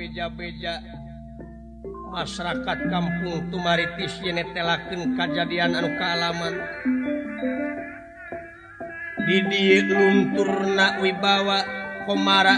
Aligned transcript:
beja-beja 0.00 0.80
masyarakat 2.08 2.78
kampung 2.88 3.52
Tumaritis 3.52 4.16
yenetelaken 4.24 5.12
kejadian 5.12 5.76
anu 5.76 5.92
kealaman 6.00 6.56
Didi 9.28 9.84
lunturna 9.84 10.96
wibawa 11.04 11.60
Komara 12.08 12.56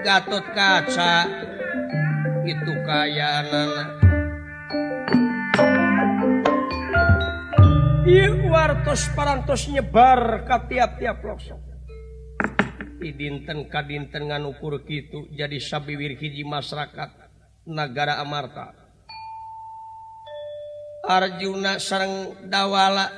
Gatot 0.00 0.42
kaca. 0.56 1.28
Itu 2.48 2.72
kaya 2.88 3.44
anak 3.44 4.00
wartos 8.50 9.06
parantos 9.14 9.70
nyebar 9.70 10.42
ka 10.48 10.66
tiap-tiap 10.66 11.22
pelosok. 11.22 11.69
dinten 13.08 13.72
kadinten 13.72 14.28
nganukur 14.28 14.84
gitu 14.84 15.24
jadi 15.32 15.56
sabiwir 15.56 16.20
hiji 16.20 16.44
masyarakat 16.44 17.08
negara 17.64 18.20
Amarta. 18.20 18.76
Arjuna 21.00 21.80
sarang 21.80 22.36
dawala 22.44 23.08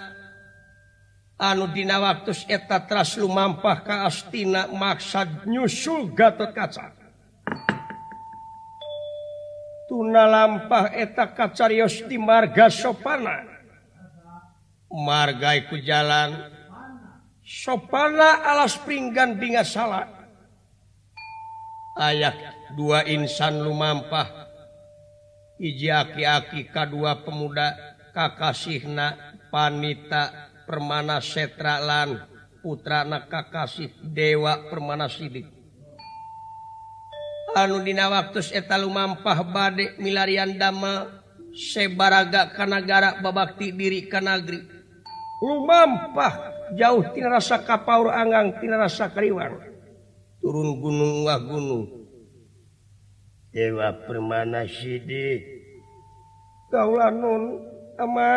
anudina 1.34 1.98
waktu 1.98 2.30
eta 2.46 2.86
tras 2.86 3.18
lumampah 3.18 3.82
ka 3.82 3.96
astina 4.06 4.70
maksad 4.70 5.50
nyusul 5.50 6.14
Gatot 6.14 6.54
kaca. 6.54 6.94
Tuna 9.90 10.24
lampah 10.24 10.94
eta 10.94 11.34
kacarios 11.34 12.00
di 12.06 12.16
marga 12.16 12.70
sopana. 12.72 13.44
Marga 14.88 15.52
iku 15.58 15.76
jalan 15.82 16.61
sopana 17.42 18.46
alas 18.46 18.78
pinggan 18.86 19.36
binga 19.36 19.66
salah 19.66 20.06
ayat 21.98 22.36
dua 22.74 23.04
insan 23.04 23.60
lumampah. 23.60 24.48
Iji 25.62 25.94
aki-aki 25.94 26.74
kedua 26.74 27.22
pemuda 27.22 27.70
kakasihna 28.10 29.14
panita 29.54 30.50
permana 30.66 31.22
setralan 31.22 32.18
putrana 32.64 33.30
kakasih 33.30 33.94
dewa 34.02 34.66
permana 34.66 35.06
sidik. 35.06 35.46
Anu 37.52 37.84
dina 37.84 38.10
waktu 38.10 38.42
eta 38.56 38.80
lumampah 38.80 39.44
badek 39.44 40.00
milarian 40.02 40.56
dama 40.56 41.22
sebaraga 41.54 42.50
kanagara 42.56 43.22
babakti 43.22 43.70
diri 43.70 44.08
kanagri. 44.10 44.66
Lumampah 45.42 46.61
jauh 46.74 47.02
tidak 47.12 47.40
rasa 47.40 47.62
kapau 47.62 48.08
Anggang 48.08 48.56
tidak 48.60 48.88
rasa 48.88 49.12
kariwang. 49.12 49.56
Turun 50.42 50.82
gunung 50.82 51.24
Wah 51.24 51.38
gunung 51.38 51.84
Dewa 53.52 53.92
permana 54.08 54.64
Sidi 54.64 55.52
kaulah 56.72 57.12
nun 57.12 57.60
ama. 58.00 58.32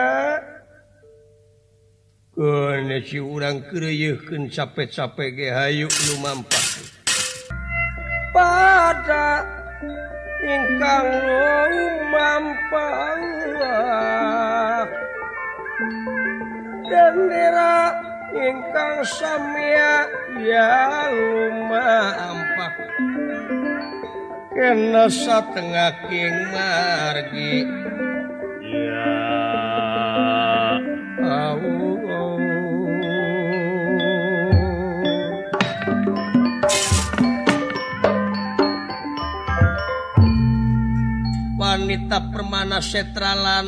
Kene 2.36 3.00
si 3.08 3.16
urang 3.16 3.64
kereyeuhkeun 3.72 4.52
capek-capek 4.52 5.30
ge 5.40 5.48
hayu 5.56 5.88
nu 5.88 6.44
pada 8.36 9.40
ingkang 10.44 11.10
lumampah 11.72 13.16
dendera 16.92 17.76
ingkang 18.36 19.00
samya 19.08 20.12
ya 20.44 21.08
lumampah 21.08 22.74
kena 24.52 25.08
satengah 25.08 25.96
king 26.12 26.36
margi. 26.52 27.64
Ya. 28.66 29.46
Wanita 41.56 42.32
permana 42.32 42.80
setralan 42.80 43.68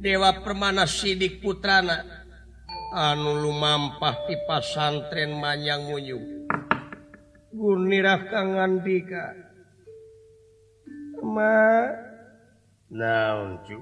Dewa 0.00 0.32
permana 0.40 0.88
sidik 0.88 1.44
putrana 1.44 2.19
anu 2.94 3.38
lumampah 3.42 4.26
di 4.26 4.36
pasantren 4.46 5.38
manyang 5.38 5.86
munyung 5.86 6.26
Gunirah 7.50 8.30
kang 8.30 8.54
ngandika 8.58 9.24
Ma 11.22 11.86
naon 12.90 13.62
cu 13.66 13.78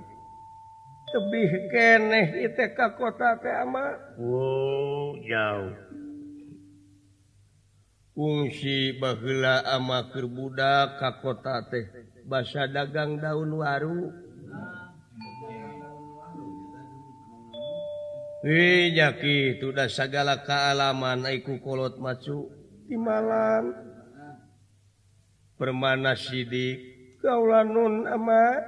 tebih 1.08 1.52
keneh 1.72 2.26
ieu 2.44 2.68
ka 2.76 2.92
kota 2.92 3.40
teh 3.40 3.54
ama. 3.64 3.96
Oh 4.20 5.16
jauh. 5.24 5.72
Fungsi 8.12 8.98
baheula 8.98 9.62
ama 9.64 10.10
keur 10.10 10.26
budak 10.28 11.00
ka 11.00 11.22
kota 11.22 11.64
teh. 11.70 11.86
Basa 12.28 12.68
dagang 12.68 13.16
daun 13.22 13.56
waru. 13.56 14.27
Wijaki 18.38 19.58
sudah 19.58 19.90
segala 19.90 20.46
kealaman 20.46 21.26
naikukolot 21.26 21.98
macu 21.98 22.46
di 22.86 22.94
malam. 22.94 23.74
Permana 25.58 26.14
sidik 26.14 26.78
kaulah 27.18 27.66
nun 27.66 28.06
ama. 28.06 28.62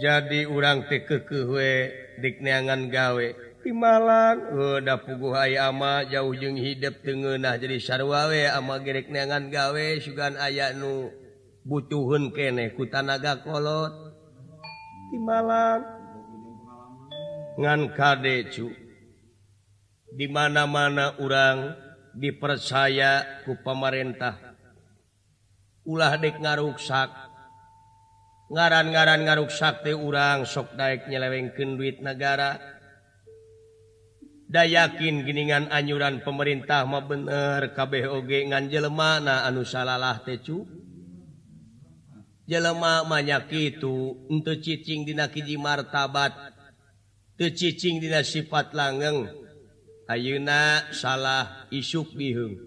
Jadi 0.00 0.48
urang 0.48 0.88
teke 0.88 1.28
kewe 1.28 1.92
dikneangan 2.24 2.88
gawe 2.88 3.26
timalan 3.60 4.36
udah 4.52 4.98
puguh 5.04 5.36
hay 5.36 5.60
ama 5.60 6.02
jauh 6.08 6.34
jeung 6.34 6.56
hidup 6.56 7.00
tengenah 7.04 7.60
jadi 7.60 7.78
sarwawe 7.78 8.48
ama 8.58 8.80
gerekneangan 8.82 9.52
gawe 9.54 9.86
sugan 10.00 10.34
aya 10.40 10.72
nu 10.72 11.12
butuhun 11.68 12.32
kene 12.32 12.72
ku 12.72 12.88
tanaga 12.88 13.44
kolot. 13.44 13.92
Timalan 15.12 16.03
ngan 17.58 17.94
kadecu. 17.94 18.70
Dimana-mana 20.14 21.18
orang 21.18 21.74
dipercaya 22.14 23.42
ku 23.42 23.58
pemerintah. 23.58 24.38
Ulah 25.82 26.14
dek 26.16 26.38
ngaruksak. 26.38 27.10
Ngaran-garan 28.54 29.26
ngaruksak 29.26 29.82
teh 29.82 29.96
urang 29.96 30.46
sok 30.46 30.78
daek 30.78 31.10
nyelewengkeun 31.10 31.74
duit 31.74 31.98
negara. 31.98 32.56
Da 34.46 34.62
yakin 34.62 35.26
giningan 35.26 35.66
anjuran 35.74 36.22
pemerintah 36.22 36.86
mah 36.86 37.02
bener 37.02 37.74
kabeh 37.74 38.06
oge 38.06 38.46
ngan 38.46 38.70
jelema 38.70 39.18
na 39.18 39.42
anu 39.42 39.66
salalah 39.66 40.22
teh 40.22 40.38
cu. 40.38 40.62
Jelema 42.46 43.02
mah 43.02 43.18
nyakitu 43.24 44.30
henteu 44.30 44.62
cicing 44.62 45.02
dina 45.08 45.26
martabat. 45.58 46.53
tecicing 47.34 47.98
dina 47.98 48.22
sifat 48.22 48.74
langgeng. 48.74 49.26
Ayeuna 50.04 50.92
salah 50.92 51.66
isuk 51.72 52.12
bihung. 52.14 52.60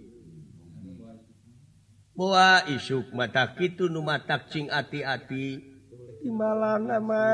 Boa 2.18 2.66
isuk 2.66 3.14
mata 3.14 3.54
cing 4.50 4.74
ati-ati. 4.74 5.62
Timbalanna 6.18 6.26
timbalan 6.26 6.82
nama 6.90 7.26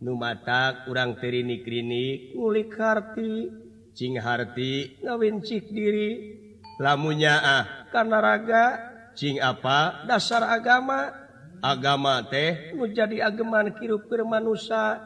numatak 0.00 0.88
urang 0.88 1.20
terinik-rinik 1.20 2.32
kulik 2.32 2.72
harti. 2.80 3.52
Cing 3.92 4.16
harti. 4.16 4.96
Ngawincik 5.04 5.68
diri. 5.68 6.40
Lamunya 6.80 7.36
ah. 7.36 7.64
Karena 7.92 8.24
raga 8.24 8.64
cing 9.12 9.36
apa? 9.36 10.08
Dasar 10.08 10.48
agama. 10.48 11.12
Agama 11.60 12.24
teh? 12.24 12.72
Nu 12.72 12.88
jadi 12.88 13.20
ageman 13.28 13.76
kirup 13.76 14.08
manusia 14.24 14.96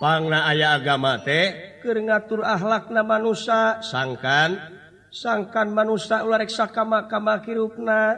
pangna 0.00 0.48
aya 0.48 0.80
agama 0.80 1.20
teh 1.20 1.76
keur 1.84 2.00
ngatur 2.00 2.40
akhlakna 2.40 3.04
manusia 3.04 3.84
sangkan. 3.84 4.80
Sangkan 5.10 5.74
manusia 5.74 6.22
ularreksa 6.22 6.70
kama 6.70 7.10
kama 7.10 7.42
kirupna. 7.42 8.14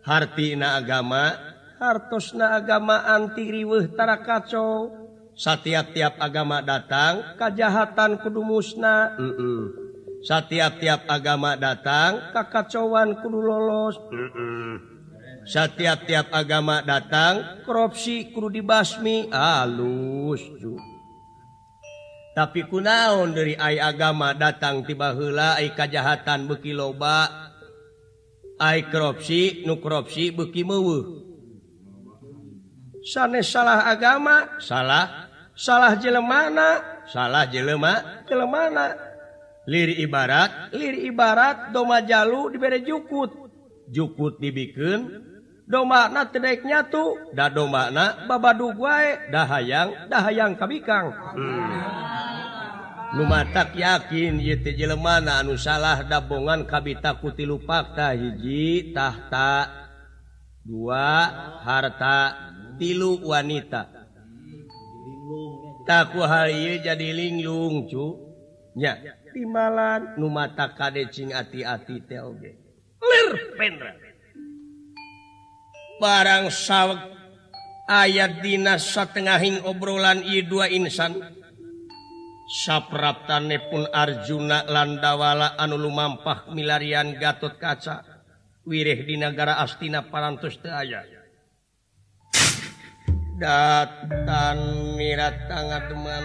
Hartina 0.00 0.80
agama. 0.80 1.36
Hartosna 1.76 2.56
agama 2.56 3.04
anti 3.04 3.44
riwehtara 3.44 4.24
kacau. 4.24 4.88
Setiap-tiap 5.36 6.16
agama 6.16 6.64
datang. 6.64 7.36
Kejahatan 7.36 8.16
kudu 8.24 8.40
musna. 8.40 9.12
Mm 9.20 9.32
-mm. 9.36 9.60
setiap-tiap 10.24 11.04
agama 11.12 11.60
datang. 11.60 12.32
Kakacauan 12.32 13.20
kudu 13.20 13.38
lolos. 13.44 14.00
Mm 14.08 14.96
setiap-tiap 15.44 16.32
agama 16.32 16.80
datang. 16.80 17.60
Korupsi 17.68 18.32
kudu 18.32 18.48
dibasmi. 18.48 19.28
Alus 19.28 20.40
juga 20.56 20.93
tapi 22.34 22.66
kunaon 22.66 23.30
dari 23.30 23.54
ay 23.54 23.78
agama 23.78 24.34
datang 24.34 24.82
tiba 24.82 25.14
hela 25.14 25.56
kajahatan 25.72 26.50
beki 26.50 26.74
loba. 26.74 27.50
Airopsi 28.54 29.66
nukropsi 29.66 30.30
beki 30.30 30.62
mewu 30.62 31.24
sanes 33.04 33.52
salah 33.52 33.84
agama? 33.86 34.56
Salah. 34.58 35.28
Salah 35.54 35.94
jelemana? 36.00 36.82
Salah 37.06 37.46
jelema 37.46 38.24
jelemana. 38.26 38.96
Liri 39.70 40.02
ibarat? 40.02 40.74
Liri 40.74 41.06
ibarat 41.06 41.70
doma 41.70 42.02
jalu 42.02 42.50
dibere 42.50 42.82
jukut. 42.82 43.30
Jukut 43.86 44.42
dibiken 44.42 45.22
domakna 45.64 46.28
tedeknya 46.28 46.84
tuh 46.88 47.16
da 47.32 47.48
makna 47.48 48.28
babadu 48.28 48.72
wae 48.76 49.30
dahayang 49.32 50.08
dahayang 50.12 50.52
kabikang. 50.56 51.12
Hmm. 51.34 52.04
numatak 53.14 53.78
yakin 53.78 54.42
yete 54.42 54.74
jelemana 54.74 55.38
anu 55.38 55.54
salah 55.54 56.02
dabongan 56.02 56.66
kabita 56.66 57.14
kuti 57.22 57.46
fakta 57.62 58.10
hiji 58.12 58.90
tahta 58.90 59.70
dua 60.66 61.30
harta 61.62 62.18
tilu 62.76 63.22
wanita. 63.22 63.94
Takku 65.84 66.24
hal 66.24 66.80
jadi 66.80 67.12
linglung 67.12 67.84
cu. 67.86 68.16
Nya. 68.74 68.98
Timalan. 69.30 70.16
Numata 70.16 70.72
kadecing 70.72 71.36
ati-ati 71.36 72.02
teh 72.08 72.18
oge. 72.24 72.56
Lir 73.04 73.52
pendra. 73.54 74.03
barang 75.98 76.50
sawek 76.50 77.00
ayat 77.90 78.40
dinas 78.40 78.90
satengahing 78.90 79.62
obrolan 79.64 80.24
I2 80.24 80.52
insan. 80.74 81.12
Sapraptane 82.44 83.56
pun 83.72 83.88
Arjuna 83.88 84.68
landawala 84.68 85.56
anu 85.56 85.80
lumampah 85.80 86.52
milarian 86.52 87.16
Gatot 87.16 87.56
kaca 87.56 88.04
wirih 88.68 89.00
di 89.08 89.16
negara 89.16 89.56
Astina 89.64 90.04
parantos 90.04 90.60
teu 90.60 90.68
aya. 90.68 91.08
Datan 93.40 94.58
mirat 94.94 95.48
tangan 95.50 95.82
teman 95.90 96.24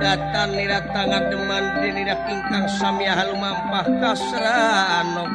datan 0.00 0.48
nira 0.52 0.80
tangan 0.92 1.32
deman 1.32 1.64
dinira 1.80 2.16
ingkang 2.28 2.66
samia 2.76 3.16
halu 3.16 3.36
kasrano 4.00 5.26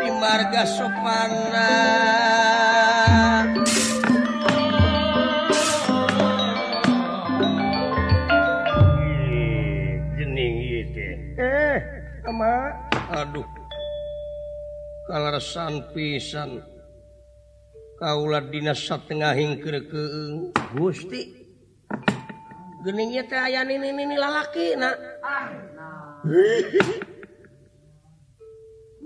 di 0.00 0.10
marga 0.16 0.64
sopana 0.64 1.72
jening 10.16 10.54
itu 10.84 11.08
eh 11.36 11.78
ama. 12.26 12.74
Aduh. 13.22 13.46
Kalarsan 15.06 15.94
pisan. 15.94 16.60
Kaulah 17.96 18.44
dinas 18.44 18.82
satengahing 18.84 19.62
kerekeung 19.62 20.52
gusti. 20.76 21.45
Gening 22.86 23.18
teh 23.26 23.34
aya 23.34 23.66
nini 23.66 23.90
nini 23.90 24.14
lalaki 24.14 24.78
na. 24.78 24.94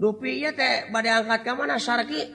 Dupi 0.01 0.37
ieu 0.37 0.53
teh 0.53 0.93
bade 0.93 1.09
angkat 1.09 1.41
ka 1.41 1.57
mana 1.57 1.81
sarki? 1.81 2.29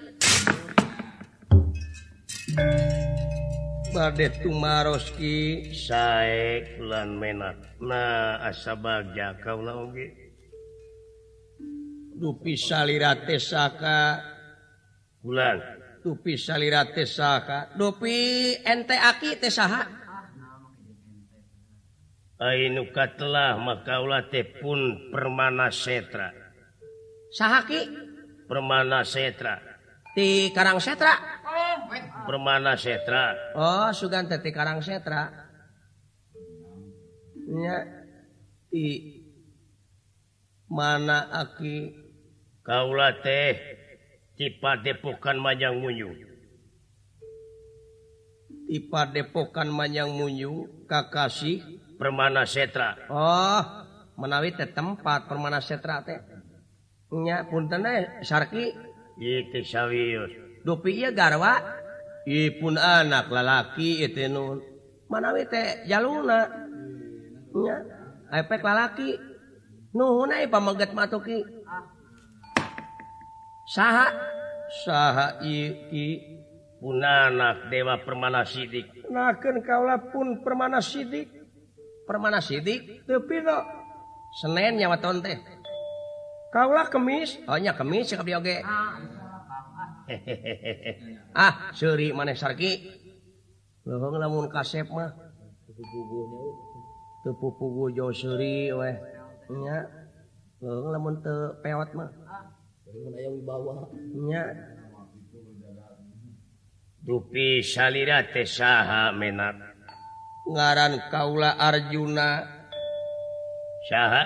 Bade 3.93 4.41
tumaroski 4.41 5.69
saek 5.69 6.81
lan 6.81 7.21
menat. 7.21 7.77
Nah 7.77 8.41
asa 8.41 8.73
bagja 8.73 9.37
kaula 9.37 9.77
oge. 9.85 10.17
Dupi 12.17 12.57
salirate 12.57 13.37
saka 13.37 14.17
bulan. 15.21 15.61
Dupi 16.01 16.41
salirate 16.41 17.05
saka. 17.05 17.69
Dupi 17.77 18.17
ente 18.65 18.97
aki 18.97 19.37
teh 19.37 19.53
saha? 19.53 20.04
Ainukatlah 22.35 23.55
maka 23.55 24.03
ulate 24.03 24.43
pun 24.59 25.07
permana 25.07 25.71
setra. 25.71 26.35
Sahaki? 27.31 27.87
Permana 28.43 29.07
setra. 29.07 29.63
Di 30.11 30.51
Karang 30.51 30.83
setra? 30.83 31.15
Permana 32.27 32.75
setra. 32.75 33.55
Oh 33.55 33.87
sugan 33.95 34.27
teti 34.27 34.51
Karang 34.51 34.83
setra. 34.83 35.31
Nya 37.47 37.87
di 38.67 39.15
mana 40.67 41.31
aki? 41.31 42.03
Kaula 42.67 43.15
teh 43.23 43.55
tipa 44.35 44.75
depokan 44.83 45.39
manjang 45.39 45.79
munyu. 45.79 46.11
Tipa 48.67 49.07
depokan 49.07 49.71
manjang 49.71 50.11
munyu 50.11 50.83
kakasih. 50.83 51.84
permana 51.95 52.43
setra 52.47 52.95
Oh 53.09 53.61
menawi 54.15 54.55
teh 54.55 54.71
tempat 54.71 55.27
permana 55.27 55.59
setra 55.59 56.03
tehnya 56.03 57.47
pun 57.51 57.67
garwa. 61.15 61.53
Pun 62.57 62.73
anak 62.73 63.29
lalaki 63.29 64.01
itu 64.01 64.25
nun 64.31 64.57
manawi 65.11 65.45
teh 65.45 65.85
jalunanya 65.85 66.49
efek 68.33 68.61
lalaki. 68.65 69.19
Nuhun 69.95 70.35
pamegat 70.51 70.91
matuki. 70.91 71.39
Saha? 73.71 74.11
Saha 74.83 75.39
iki 75.39 76.35
pun 76.81 76.99
anak 76.99 77.71
dewa 77.71 77.97
permana 78.03 78.43
sidik 78.43 78.85
naken 79.09 79.63
kaulah 79.65 80.11
pun 80.11 80.43
permana 80.43 80.83
sidik 80.83 81.31
permana 82.05 82.39
sidik. 82.39 83.03
Tepi 83.09 83.41
no 83.41 83.57
Senin 84.35 84.75
nyawa 84.75 84.99
ton 84.99 85.23
teh. 85.23 85.39
Kaulah 86.51 86.87
kemis. 86.91 87.39
Oh 87.47 87.55
nya 87.55 87.71
kemis 87.75 88.11
cakap 88.11 88.27
dia 88.27 88.39
oge. 88.39 88.57
Ah. 88.63 88.99
ah 91.47 91.53
suri 91.71 92.11
mana 92.11 92.35
sarki. 92.35 92.83
Lohong 93.87 94.19
lamun 94.19 94.47
kasep 94.51 94.87
mah. 94.91 95.11
Tepupugu 97.23 97.95
jauh 97.97 98.13
suri 98.13 98.69
weh 98.75 98.95
nya 99.55 99.87
lohong 100.59 100.89
lamun 100.91 101.15
te 101.23 101.35
peot 101.63 101.89
mah. 101.95 102.11
Nya. 104.27 104.43
Dupi 107.05 107.61
salirate 107.61 108.43
saha 108.49 109.13
menak 109.13 109.74
ngaran 110.49 111.09
Kaula 111.09 111.57
Arjuna. 111.57 112.45
Syah 113.89 114.25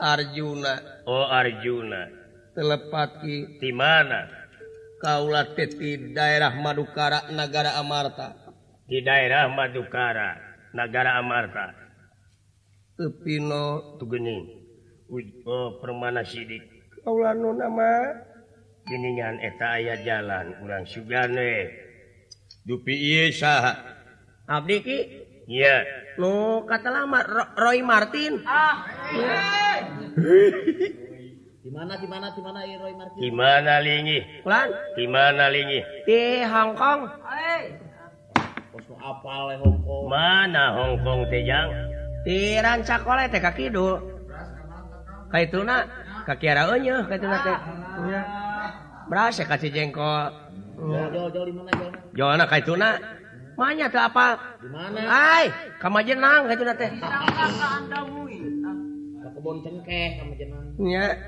Arjuna. 0.00 1.04
Oh 1.04 1.28
Arjuna. 1.28 2.08
Telepati 2.56 3.60
di 3.60 3.70
mana? 3.70 4.26
Kaula 4.98 5.54
Teti 5.54 6.10
daerah 6.10 6.50
Madukara 6.58 7.30
negara 7.30 7.78
Amarta. 7.78 8.34
Di 8.88 8.98
daerah 9.04 9.46
Madukara 9.46 10.34
negara 10.74 11.20
Amarta. 11.20 11.70
Tepino 12.98 13.94
Tugeni 14.02 14.58
Oh, 15.48 15.80
permana 15.80 16.20
sidik. 16.20 16.60
Kaula 17.00 17.32
nu 17.32 17.56
nama? 17.56 18.12
Geningan 18.84 19.40
eta 19.40 19.80
aya 19.80 19.96
jalan 20.04 20.52
kurang 20.60 20.84
Sugane 20.84 21.72
dupi 22.68 22.92
ieu 22.92 23.32
saha? 23.32 23.72
Abdi 24.44 24.76
ki? 24.84 24.98
Iya. 25.48 25.76
No 26.20 26.68
kata 26.68 26.92
lama 26.92 27.24
Roy 27.56 27.80
Martin. 27.80 28.44
Ah. 28.44 28.84
Gimana 31.64 31.96
gimana 31.96 32.26
gimana 32.36 32.60
eh, 32.68 32.76
Roy 32.76 32.92
Martin? 32.92 33.16
Gimana 33.16 33.80
lingi? 33.80 34.20
Di 34.20 34.60
Gimana 35.00 35.48
lingi? 35.48 35.80
Di 36.04 36.44
Hong 36.44 36.76
Kong. 36.76 37.00
Hei. 37.24 37.80
apal 39.00 39.56
Hong 39.56 39.80
Kong. 39.88 40.04
Mana 40.12 40.76
Hong 40.76 41.00
Kong 41.00 41.24
teh 41.32 41.40
jang? 41.48 41.72
Di 42.28 42.60
rancak 42.60 43.08
oleh 43.08 43.32
teh 43.32 43.40
kaki 43.40 43.72
itu 43.72 43.88
Kaituna 45.32 45.88
kaki 46.28 46.44
ara 46.44 46.68
eunyeuh 46.68 47.08
kaituna 47.08 47.36
teh. 47.40 47.56
Beras 49.08 49.40
ya 49.40 49.48
kasih 49.48 49.72
jengkol. 49.72 50.28
Jol 50.76 51.32
jol 51.32 51.44
di 51.48 51.52
mana 51.56 51.72
jol? 52.12 52.36
Kaituna. 52.44 53.17
banyak 53.58 53.90
tuh 53.90 53.98
apa? 53.98 54.38
Hai 54.94 55.50
kamu 55.82 55.98
jenang 56.06 56.46
gitu 56.46 56.62
teh. 56.78 56.90
Kebun 59.34 59.56
cengkeh 59.66 60.08
kamu 60.22 60.32
jenang 60.38 60.64
ya. 60.86 61.18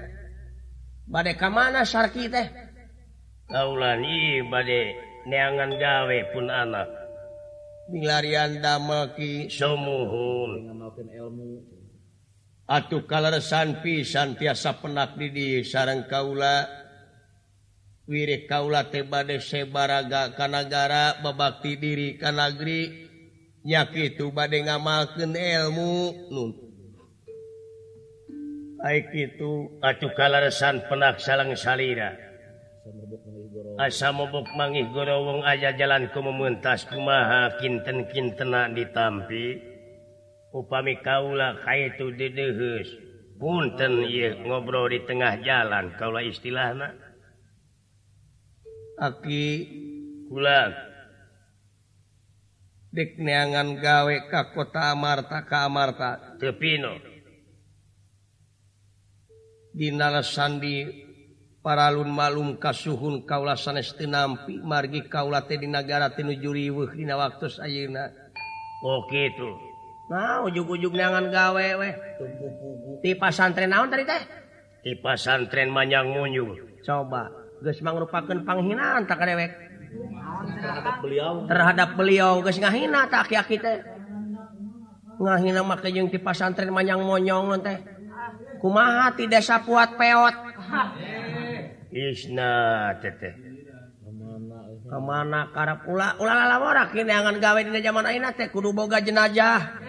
Badai 1.10 1.34
ke 1.34 1.48
mana 1.50 1.82
sarki 1.82 2.30
teh? 2.30 2.46
Taulan 3.50 4.06
iya 4.06 4.46
badai 4.46 4.94
neangan 5.26 5.74
gawe 5.74 6.18
pun 6.30 6.46
anak. 6.46 6.86
Milarian 7.90 8.62
damel 8.62 9.10
ki. 9.18 9.50
Semuhun 9.50 10.70
ilmu. 11.10 11.66
Atuh 12.70 13.02
kaleresan 13.02 13.82
pisan 13.82 14.38
tiasa 14.38 14.78
penak 14.78 15.18
di 15.18 15.66
sarang 15.66 16.06
kaula. 16.06 16.79
wir 18.10 18.50
kaula 18.50 18.90
tebade 18.90 19.38
sebaraga 19.38 20.34
kanagara 20.34 21.22
babakti 21.22 21.78
diri 21.78 22.18
kanagri 22.18 23.06
nyakitu 23.62 24.34
bade 24.34 24.66
ngamalkeun 24.66 25.30
ilmu 25.30 25.94
nun. 26.34 26.50
Aik 28.82 29.12
itu 29.14 29.78
acu 29.78 30.10
kalaresan 30.18 30.82
penak 30.90 31.22
salang 31.22 31.54
salira. 31.54 32.18
Asa 33.78 34.10
mobok 34.10 34.48
mangih 34.58 34.88
gorowong 34.90 35.44
aja 35.46 35.76
jalanku 35.76 36.18
memuntas 36.18 36.88
kumaha 36.90 37.60
kinten-kintena 37.60 38.72
ditampi. 38.72 39.60
Upami 40.50 40.98
kaula 41.04 41.62
kaitu 41.62 42.10
dedeheus. 42.16 42.90
Punten 43.36 44.04
ieu 44.04 44.36
ngobrol 44.48 44.90
di 44.90 45.04
tengah 45.04 45.44
jalan 45.44 45.94
kaula 46.00 46.24
istilahna. 46.24 47.09
aki 49.00 49.44
kulat 50.28 50.76
dik 52.92 53.16
neangan 53.16 53.80
gawe 53.80 54.16
ka 54.28 54.52
kota 54.52 54.92
Amarta 54.92 55.48
ka 55.48 55.64
Amarta. 55.64 56.36
Tepino 56.36 57.00
Dinala 59.70 60.26
sandi 60.26 60.82
paralun 61.62 62.10
malum 62.10 62.58
kasuhun 62.58 63.22
kaula 63.22 63.54
sanes 63.54 63.94
teu 63.94 64.10
nampi 64.10 64.58
margi 64.58 65.06
kaula 65.06 65.46
teh 65.46 65.56
di 65.56 65.70
nagara 65.70 66.10
teu 66.10 66.26
riweuh 66.26 66.90
dina 66.92 67.14
waktos 67.16 67.62
ayeuna. 67.62 68.10
Oh 68.84 69.06
kitu 69.08 69.70
nah 70.10 70.42
ujug-ujug 70.42 70.90
neangan 70.90 71.30
gawe 71.30 71.66
weh. 71.78 71.94
Ti 72.98 73.14
pasantren 73.14 73.70
naon 73.70 73.88
tadi 73.88 74.02
teh? 74.02 74.22
Ti 74.82 74.98
pasantren 74.98 75.70
manyang 75.70 76.10
munyung 76.10 76.58
coba. 76.82 77.39
mengrupakan 77.60 78.38
panghinaan 78.44 79.04
tak 79.04 79.20
dewek 79.24 79.52
beliau. 81.00 81.44
Terhadap 81.48 81.88
beliau 81.96 82.40
guys 82.40 82.58
ngahina 82.60 83.08
tak 83.10 83.28
kita 83.28 83.84
ngahina 85.20 85.60
make 85.64 85.88
jeung 85.92 86.08
ti 86.08 86.16
pasantren 86.16 86.72
manyang 86.72 87.02
monyong 87.04 87.60
teh. 87.60 87.78
Kumaha 88.60 89.16
tidak 89.16 89.40
sapuat 89.40 89.96
peot? 89.96 90.34
Isna 91.90 92.52
teteh 93.00 93.34
kemana 94.86 95.50
karep? 95.54 95.86
Ula 95.88 96.18
ula 96.20 96.32
lalawara 96.34 96.92
kini 96.92 97.12
angan 97.12 97.40
gawe 97.40 97.60
di 97.60 97.70
zaman 97.80 98.04
aina 98.06 98.32
teh. 98.32 98.48
Kudu 98.52 98.72
boga 98.72 99.00
jenajah 99.00 99.80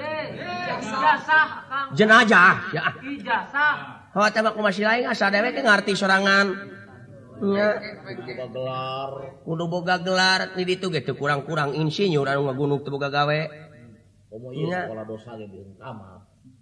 jenazah 0.82 1.48
jenajah 1.94 2.56
ya. 2.72 2.84
Ijazah. 3.00 3.76
Oh 4.12 4.28
tembak 4.28 4.60
masih 4.60 4.84
lain 4.84 5.08
asa 5.08 5.32
dewek 5.32 5.56
ngarti 5.60 5.96
sorangan. 5.96 6.80
kudu 9.42 9.66
boga 9.66 9.98
gelar. 9.98 10.54
Di 10.54 10.64
itu 10.70 10.94
gitu 10.94 11.18
kurang-kurang 11.18 11.74
insinyur 11.74 12.30
anu 12.30 12.46
ngagunung 12.46 12.86
teu 12.86 12.94
boga 12.94 13.10
gawe. 13.10 13.40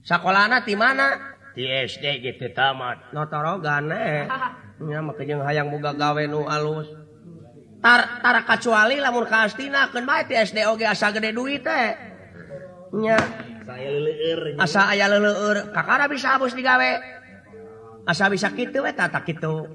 Sekolah 0.08 0.64
di 0.64 0.76
mana? 0.80 1.36
Di 1.52 1.68
SD 1.68 2.24
gitu 2.24 2.48
tamat. 2.56 3.12
Notoro 3.12 3.60
nya 3.60 3.84
eh. 4.80 5.04
make 5.04 5.28
jeung 5.28 5.44
hayang 5.44 5.68
boga 5.68 5.92
gawe 5.92 6.24
nu 6.32 6.48
alus. 6.48 6.88
Tar 7.84 8.24
tar 8.24 8.44
kecuali 8.48 9.00
lamun 9.00 9.28
ka 9.28 9.48
astina 9.48 9.92
keun 9.92 10.08
bae 10.08 10.24
di 10.28 10.36
SD 10.36 10.64
oge 10.68 10.88
asa 10.88 11.12
gede 11.16 11.32
duit 11.32 11.64
teh 11.64 11.96
nya 12.96 13.16
asa 14.60 14.92
aya 14.92 15.08
leuleueur 15.12 15.72
kakara 15.76 16.08
bisa 16.08 16.40
habus 16.40 16.56
digawe. 16.56 17.20
Asa 18.08 18.32
bisa 18.32 18.50
kitu 18.56 18.80
we 18.82 18.96
tata 18.96 19.20
kitu. 19.22 19.68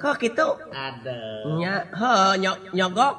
kok 0.00 0.16
gitu? 0.22 0.48
Adanya 0.72 1.84
nyok 2.40 2.58
nyogok. 2.72 3.14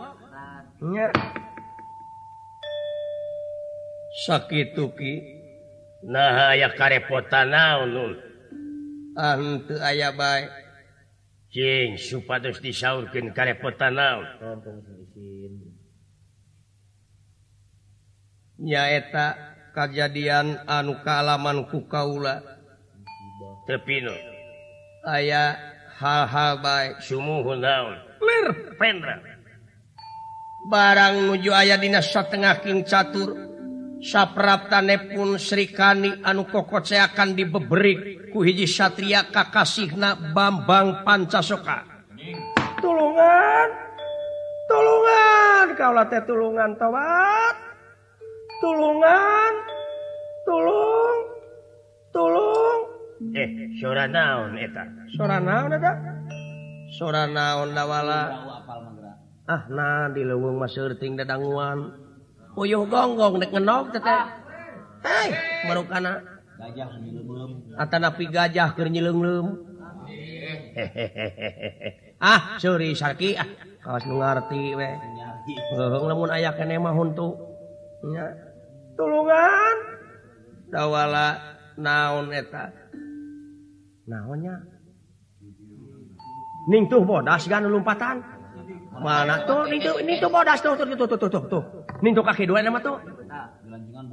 Sakit 4.26 4.78
nah 6.04 6.52
aya 6.52 6.68
karepotan 6.76 7.56
naun 7.56 8.20
henteu 9.16 9.80
aya 9.80 10.12
bae. 10.12 10.52
Cing 11.54 12.02
supados 12.02 12.60
disaurkeun 12.60 13.32
karepotan 13.32 13.96
naun 13.96 14.26
nyaeta 18.60 19.28
kejadian 19.74 20.62
anu 20.68 21.00
kealaman 21.06 21.70
ku 21.72 21.86
Kaula. 21.88 22.42
Tepino 23.64 24.33
aya 25.04 25.60
hal-hal 26.00 26.64
baik. 26.64 27.04
Barang 30.72 31.28
nuju 31.28 31.52
aya 31.52 31.76
dinasa 31.76 32.24
Tengah 32.28 32.64
King 32.64 32.88
catur. 32.88 33.36
Sapraptane 34.04 35.16
pun 35.16 35.40
Srikani 35.40 36.20
anu 36.28 36.44
kokot 36.44 36.84
saya 36.84 37.08
akan 37.08 37.40
dibeberik 37.40 38.32
ku 38.36 38.44
hiji 38.44 38.68
Satria 38.68 39.32
Kakasihna 39.32 40.36
Bambang 40.36 41.08
Pancasoka. 41.08 41.88
Tulungan! 42.84 43.68
Tulungan! 44.68 45.66
Kaulah 45.80 46.04
teh 46.12 46.20
tulungan 46.28 46.76
tobat! 46.76 47.56
Tulungan! 48.60 49.54
Tulung! 50.44 51.20
Tulung! 52.12 52.63
eh 53.32 53.72
sora 53.80 54.06
naon 54.12 54.60
eta? 54.60 54.84
Sora 55.16 55.40
naon 55.40 55.72
eta? 55.72 55.92
Sora 56.92 57.24
naon 57.26 57.72
dawala. 57.72 58.22
Ah 59.48 59.64
nah 59.72 60.12
di 60.12 60.28
leuweung 60.28 60.60
mas 60.60 60.76
ting 61.00 61.16
dadanguan. 61.16 61.96
Uyuh 62.60 62.86
gonggong 62.86 63.40
dek 63.40 63.56
ngenok 63.56 63.96
teteh 63.96 64.24
hei 65.08 65.30
baru 65.68 65.84
kana. 65.88 66.14
Gajah 66.54 66.88
atau 67.82 67.98
napi 68.00 68.26
gajah 68.30 68.70
ker 68.78 68.88
nyelem 68.88 69.20
ah 72.24 72.56
suri 72.62 72.94
sarki 72.94 73.36
ah 73.36 73.48
kawas 73.82 74.06
nu 74.06 74.22
ngarti 74.22 74.78
we. 74.78 74.90
Heuh 75.76 76.04
lamun 76.08 76.32
aya 76.32 76.56
kene 76.56 76.80
mah 76.80 76.94
huntu. 76.96 77.36
Nya 78.06 78.32
tulungan. 78.96 79.78
Dawala 80.72 81.58
naon 81.78 82.32
eta? 82.32 82.83
naonyaning 84.08 84.64
tuh 86.92 87.02
bodas 87.04 87.48
gan 87.48 87.64
lompatan. 87.68 88.24
Mana 88.94 89.42
tuh? 89.50 89.66
Ini 89.68 90.22
tuh 90.22 90.30
bodas 90.30 90.62
tuh 90.62 90.78
tuh 90.78 90.86
tuh 90.86 91.08
tuh 91.08 91.18
tuh 91.18 91.30
tuh 91.30 91.44
tuh. 91.50 91.64
Ning 92.06 92.14
tuh 92.14 92.24
kaki 92.24 92.46
dua 92.46 92.62
nama 92.62 92.80
tuh. 92.84 93.02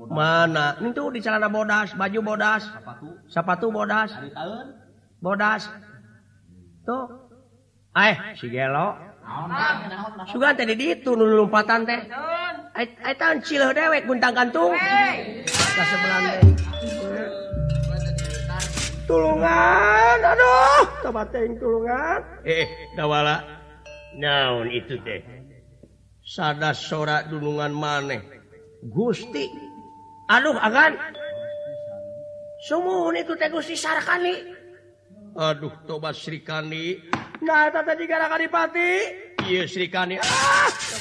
Mana? 0.09 0.78
Ning 0.80 0.94
tuh 0.97 1.12
di 1.12 1.20
celana 1.20 1.52
bodas 1.52 1.92
baju 1.99 2.20
bodas. 2.23 2.64
Sepatu 3.28 3.68
bodas? 3.68 4.14
Bodas. 5.20 5.68
Tuh. 6.87 7.28
Eh 7.92 8.16
si 8.38 8.49
gelo. 8.49 8.97
Sugan 10.32 10.56
tadi 10.56 10.75
ditu 10.75 11.12
nu 11.12 11.28
lompatan 11.28 11.85
teh. 11.85 12.00
Ai 12.78 13.14
tahun 13.18 13.42
cileuh 13.44 13.75
dewek 13.75 14.06
buntang 14.06 14.32
kantung 14.32 14.73
sebelah 15.90 16.50
tulungan. 19.11 20.19
Aduh 20.23 20.87
kebateng 21.02 21.59
tulungan. 21.59 22.23
Ehwala 22.47 23.43
naon 24.14 24.71
itu 24.71 24.95
deh 25.02 25.26
sada 26.23 26.71
sora 26.71 27.26
dulungan 27.26 27.75
maneh. 27.75 28.23
Gusti. 28.87 29.50
Aduh 30.31 30.55
akan 30.55 30.95
sumuhun 32.71 33.19
itu 33.19 33.35
teh 33.35 33.50
Gusti 33.50 33.75
Sarkani. 33.75 34.55
Aduh 35.35 35.75
tobat 35.87 36.14
Srikani 36.19 36.99
nah 37.40 37.73
tata 37.73 37.97
gara 37.97 38.29
Karipati 38.29 38.90
iya 39.49 39.64
Srikani 39.64 40.21
ah! 40.21 41.00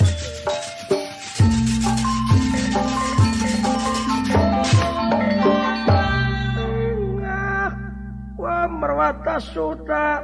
Merwata 8.80 9.44
suta 9.44 10.24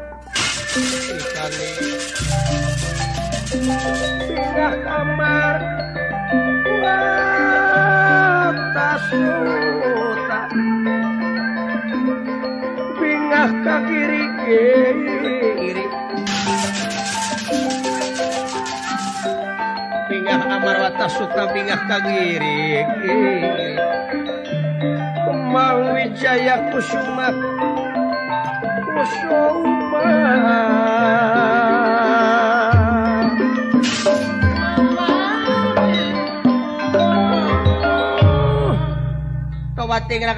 pindah 4.32 4.74
kamar 4.80 5.60
wata 6.80 8.92
suta 9.12 10.42
pindah 12.96 13.50
ke 13.60 13.76
kiri 13.92 14.24
kiri. 14.48 15.86
Pindah 20.08 20.40
kamar 20.48 20.76
wata 20.80 21.08
suta 21.12 21.44
pindah 21.52 21.82
ke 21.92 21.98
kiri 22.08 22.88
kiri. 23.04 23.76
Kemang 25.28 25.92
Wijaya 25.92 26.72
Kusuma 26.72 27.36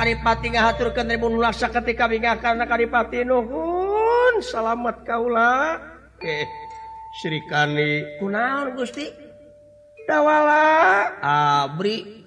Karipati 0.07 0.55
ngahaturkan 0.55 1.07
ribun 1.07 1.35
laksa 1.35 1.67
ketika 1.67 2.07
bingga 2.07 2.39
karena 2.39 2.63
Karipati 2.63 3.27
nuhun 3.27 4.35
oh, 4.35 4.43
selamat 4.43 5.03
kaula 5.07 5.83
eh 6.23 6.47
Sri 7.19 7.43
Kani 7.43 8.19
kunaon 8.19 8.75
Gusti. 8.75 9.07
Dawala 10.07 10.63
abri. 11.19 12.23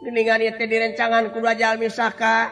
Diningan 0.01 0.41
itu 0.41 0.65
direncangan 0.65 1.29
kudu 1.29 1.53
jalmi 1.61 1.87
misaka. 1.87 2.49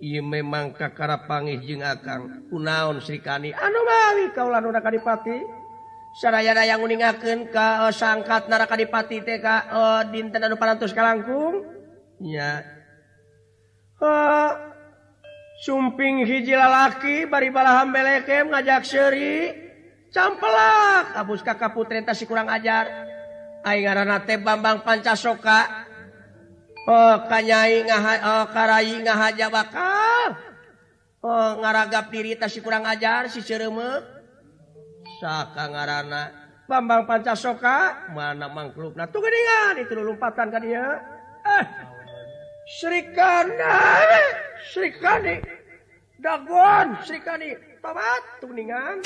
Iya 0.00 0.24
memang 0.24 0.72
kakara 0.72 1.26
pangih 1.28 1.60
jeung 1.60 1.84
akang. 1.84 2.48
Kunaon 2.48 3.02
srikani 3.02 3.52
anu 3.52 3.80
mawi 3.84 4.32
kaulah 4.32 4.62
nu 4.62 4.72
kadipati 4.72 5.44
saraya 6.16 6.56
daya 6.56 6.80
nguningakeun 6.80 7.52
ka 7.52 7.90
eh, 7.90 7.92
sangkat 7.92 8.48
naraka 8.48 8.80
dipati 8.80 9.20
teh 9.20 9.42
ka 9.42 9.56
eh, 9.68 10.02
dinten 10.14 10.40
anu 10.40 10.56
parantos 10.56 10.94
kalangkung. 10.94 11.66
Nya. 12.22 12.62
Uh, 14.00 14.56
sumping 15.60 16.24
hiji 16.24 16.56
lalaki 16.56 17.28
bari 17.28 17.52
balaham 17.52 17.92
belekem 17.92 18.48
ngajak 18.48 18.86
seuri. 18.88 19.52
Campelak 20.08 21.12
abus 21.18 21.44
kakak 21.44 21.76
putri 21.76 22.00
teh 22.00 22.16
si 22.16 22.24
kurang 22.24 22.48
ajar. 22.48 23.09
Aranate 23.64 24.40
Bambang 24.40 24.80
Pancasoka. 24.80 25.88
Oh 26.88 27.14
kanyai 27.28 27.84
ngaha, 27.84 28.14
oh, 28.24 28.44
karai 28.50 28.96
ngahaja 29.04 29.52
bakal 29.52 30.32
Oh 31.20 31.60
ngaragap 31.60 32.08
diri 32.08 32.32
tasi 32.32 32.64
kurang 32.64 32.88
ajar 32.88 33.28
si 33.28 33.44
cereme 33.44 34.00
Saka 35.20 35.68
ngarana 35.68 36.32
Bambang 36.64 37.04
Pancasoka 37.04 38.08
mana 38.16 38.48
mangkluk 38.48 38.96
nah 38.96 39.04
tuh 39.04 39.20
geningan 39.20 39.84
itu 39.84 39.92
lompatan 39.92 40.48
ka 40.48 40.58
dia. 40.64 40.86
Eh 41.44 41.64
Srikana 42.80 43.76
Srikani 44.72 45.44
Dagon 46.16 46.96
Srikani 47.04 47.52
tobat 47.84 48.22
tuningan 48.40 49.04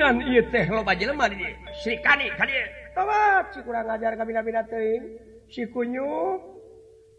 kemungkinan 0.00 0.32
iya 0.32 0.42
teh 0.48 0.64
loba 0.72 0.92
jelema 0.96 1.28
di 1.28 1.36
Srikani 1.84 2.32
kani 2.32 2.52
dieu. 2.56 2.68
tawat 2.96 3.52
si 3.52 3.60
kurang 3.60 3.84
ngajar 3.84 4.16
kami 4.16 4.32
nabi 4.32 4.50
teuing. 4.64 5.04
Si 5.50 5.62
kunyuk 5.68 6.40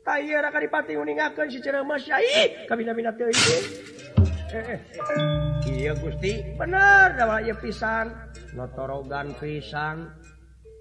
tayar 0.01 0.41
ra 0.41 0.49
kadipati 0.49 0.97
uningakan 0.97 1.45
si 1.51 1.61
cerama 1.61 2.01
syai 2.01 2.65
kami 2.65 2.81
nabi 2.81 3.05
teuing. 3.05 3.65
Eh, 4.51 4.65
eh. 4.75 4.79
iya 5.69 5.93
gusti. 5.95 6.41
Bener 6.57 7.15
dah 7.15 7.39
ieu 7.45 7.55
pisan. 7.61 8.11
Notorogan 8.57 9.37
pisan. 9.37 10.11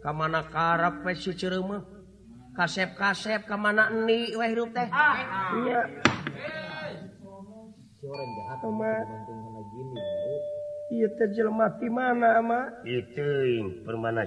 Kamana 0.01 0.48
karep 0.48 1.05
we 1.05 1.12
si 1.12 1.37
cerama 1.37 1.85
kasep 2.57 2.96
kasep 2.96 3.44
kamana 3.44 3.92
eni 3.92 4.33
weh 4.33 4.48
hirup 4.48 4.72
teh? 4.72 4.88
Ah. 4.88 5.20
Iya. 5.61 5.81
Si 8.01 8.09
orang 8.09 8.31
jahat, 8.33 8.64
gini 9.77 10.01
mati 11.55 11.87
mana 11.87 12.83
itu 12.83 13.31
permana 13.87 14.26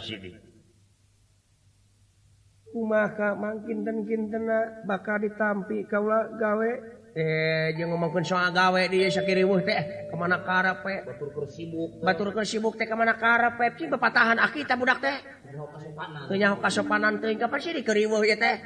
maka 2.81 3.37
mangkin 3.37 3.85
dan 3.85 4.01
Kintena 4.01 4.81
bakal 4.89 5.21
ditampi 5.21 5.85
Kaula 5.85 6.25
gawe. 6.33 6.71
Eh 7.13 7.77
ngomongkin 7.77 8.25
soal 8.25 8.49
gawe 8.49 8.81
dia 8.89 9.13
teh. 9.61 10.09
Kemana 10.09 10.41
kar 10.41 10.81
batur 10.81 11.45
sibuk. 11.45 12.01
Batur 12.01 12.33
sibuk 12.41 12.73
teh 12.73 12.89
kemana 12.89 13.13
karep? 13.13 13.61
Si 13.77 13.85
bepatahan 13.85 14.41
aki 14.41 14.65
kita 14.65 14.73
budak 14.73 14.97
teh. 15.05 15.17
Punya 16.25 16.57
kasopanan. 16.57 17.21
Tuh 17.21 17.29
kapan 17.37 17.59
sih 17.61 17.77
dikeriwuh 17.77 18.25
ya 18.25 18.33
teh? 18.41 18.57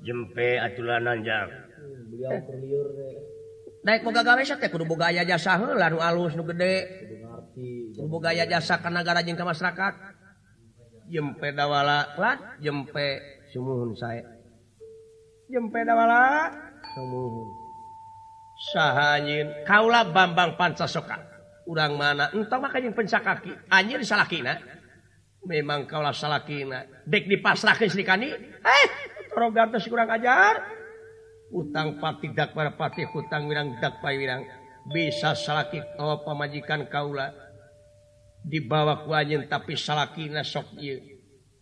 Jempe 0.00 0.56
atulanan 0.60 1.20
jam 1.20 1.48
eh. 2.28 2.40
boga 3.84 4.24
gawe 4.24 4.42
budaya 4.88 5.22
jasa 5.28 5.60
nu 5.60 6.00
alus 6.00 6.32
nu 6.32 6.42
gede. 6.48 6.74
Kudu 7.94 8.08
boga 8.10 8.34
aya 8.34 8.48
jasa 8.48 8.80
ka 8.80 8.90
nagara 8.90 9.22
jeung 9.22 9.36
ka 9.36 9.44
masyarakat. 9.44 9.94
Jempe 11.12 11.52
dawala 11.52 12.16
jempe 12.58 13.20
sumuhun 13.52 13.92
sae. 13.94 14.24
Jempe 15.52 15.84
dawala 15.84 16.48
sumuhun. 16.96 17.48
Saha 18.74 19.20
anjeun 19.20 19.48
kaula 19.68 20.08
bambang 20.08 20.56
pancasoka. 20.56 21.20
Urang 21.68 21.96
mana? 21.96 22.28
Entah 22.32 22.60
makanya 22.60 22.92
penca 22.92 23.20
pencakaki. 23.20 23.52
Anjir 23.68 24.00
salakina 24.04 24.56
memang 25.44 25.84
kaula 25.84 26.16
salakina. 26.16 26.88
Dek 27.04 27.28
dipasrahkan 27.28 27.92
sedikani 27.92 28.32
eh 28.64 28.86
rogantos 29.36 29.84
kurang 29.86 30.08
ajar. 30.08 30.83
utang 31.54 32.02
patidak 32.02 32.50
para 32.50 32.74
pati 32.74 33.06
hutang 33.06 33.46
wirang 33.46 33.78
dakpai 33.78 34.18
wirang. 34.18 34.42
Bisa 34.90 35.38
salaki 35.38 35.78
oh 36.02 36.26
pamajikan 36.26 36.90
kaula. 36.90 37.30
Dibawa 38.44 39.06
ku 39.06 39.14
anjeun 39.14 39.46
tapi 39.46 39.78
salakina 39.78 40.42
sok 40.42 40.76
ieu. 40.82 41.00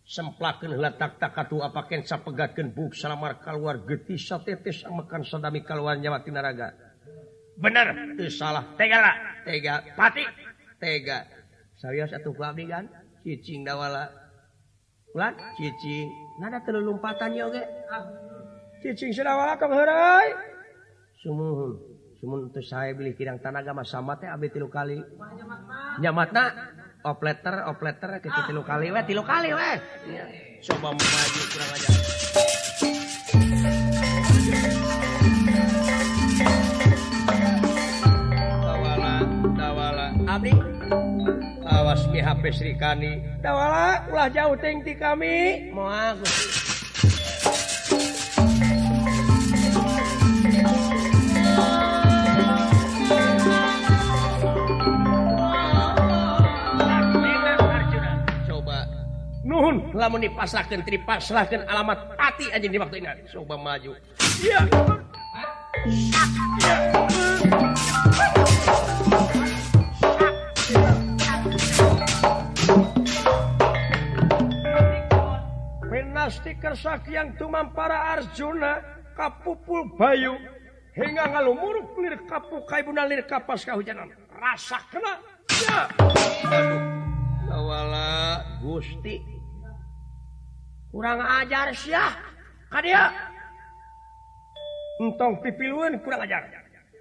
Semplakeun 0.03 0.75
heula 0.75 0.91
tak 0.99 1.15
takatu 1.15 1.63
apaken 1.63 2.03
sapegatkeun 2.03 2.75
buk 2.75 2.91
salamar 2.91 3.39
kaluar 3.39 3.87
getih 3.87 4.19
satetes 4.19 4.83
amakan 4.83 5.23
sadami 5.23 5.63
kaluar 5.63 5.95
nyawa 5.95 6.19
tinaraga 6.19 6.75
bener 7.57 8.17
teu 8.17 8.29
salah. 8.29 8.65
Tega 8.77 8.97
lah. 9.01 9.15
Tega. 9.45 9.83
Pati. 9.93 10.23
Tega. 10.81 11.25
Saya 11.77 12.07
satu 12.09 12.33
ku 12.33 12.41
abdi 12.41 12.65
kan? 12.69 12.87
Cicing 13.21 13.65
dawala. 13.67 14.09
Ulah 15.13 15.33
cicing. 15.59 16.09
Nada 16.41 16.63
teu 16.65 16.79
lumpatan 16.81 17.37
yoge 17.37 17.61
ah 17.93 18.32
cicing 18.83 19.15
sedawa 19.15 19.55
kamu 19.55 19.79
herai 19.79 20.35
sumuhun 21.23 21.79
sumun 22.23 22.51
tuh 22.51 22.63
saya 22.63 22.91
beli 22.95 23.15
kirang 23.15 23.39
tanaga 23.39 23.71
mas 23.71 23.91
sama 23.91 24.15
teh 24.15 24.31
abis 24.31 24.55
tilu 24.55 24.71
kali. 24.71 24.95
Nyamatna 25.99 26.55
opleter 27.03 27.67
opleter 27.67 28.23
kita 28.23 28.47
tilu 28.47 28.63
kali 28.63 28.95
weh 28.95 29.03
tilu 29.03 29.27
kali 29.27 29.51
weh. 29.51 29.75
Coba 30.63 30.95
maju 30.95 31.41
kurang 31.51 31.69
aja 31.75 31.87
tawala 38.63 39.15
tawala. 39.59 40.07
Abdi 40.31 40.55
awas 41.67 42.07
ki 42.07 42.23
HP 42.23 42.43
Srikani 42.55 43.19
tawala 43.43 44.07
ulah 44.07 44.31
jauh 44.31 44.55
ting 44.55 44.79
ti 44.87 44.95
kami. 44.95 45.67
Mau 45.75 45.91
aku? 45.91 46.23
Nuhun 59.63 59.95
lamun 59.95 60.19
dipasrahkeun 60.19 60.83
dipasrahkeun 60.83 61.63
alamat 61.71 62.19
hati 62.19 62.51
anjing 62.51 62.75
di 62.75 62.79
waktu 62.83 62.99
ini. 62.99 63.07
Coba 63.31 63.55
maju. 63.55 63.95
Iya 64.43 64.59
iya 65.87 66.75
Penasti 75.87 76.59
kersaki 76.59 77.15
yang 77.15 77.31
tumam 77.39 77.71
para 77.71 78.19
Arjuna 78.19 78.83
kapupul 79.15 79.95
bayu 79.95 80.35
hingga 80.91 81.39
ngalumuruk 81.39 81.95
lir 82.03 82.19
kapu 82.27 82.67
kaibuna 82.67 83.07
lir 83.07 83.23
kapas 83.23 83.63
kahujanan. 83.63 84.11
Rasa 84.27 84.83
kena 84.91 85.23
ya 85.47 85.87
awala 87.47 88.43
gusti 88.59 89.32
kurang 90.93 91.25
ajar 91.25 91.73
Syah. 91.73 92.13
Entong 95.01 95.41
pipiluan 95.41 95.97
kurang 96.05 96.21
ajar. 96.21 96.45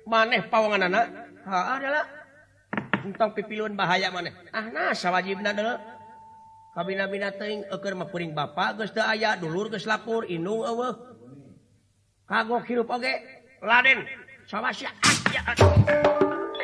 Maneh 0.09 0.41
pawangan 0.49 0.89
anak. 0.89 1.07
Adalah 1.45 2.09
entong 3.05 3.37
pipiluan 3.37 3.77
bahaya 3.77 4.09
maneh. 4.09 4.33
Ah 4.49 4.65
nasa 4.73 5.13
wajib 5.13 5.45
adalah 5.45 5.77
kabina 6.73 7.05
binatang 7.05 7.69
eker 7.69 7.93
mapuring 7.93 8.33
bapak 8.33 8.81
geus 8.81 8.97
teu 8.97 9.05
aya 9.05 9.37
dulur 9.37 9.69
geus 9.69 9.85
lapur 9.85 10.25
indung 10.25 10.65
eueuh. 10.65 10.97
Kagok 12.25 12.65
hirup 12.65 12.89
oge. 12.89 13.13
Laden. 13.61 14.09
Sama 14.49 14.73
ah, 14.73 14.75
si 14.75 14.89
ah. 14.89 14.95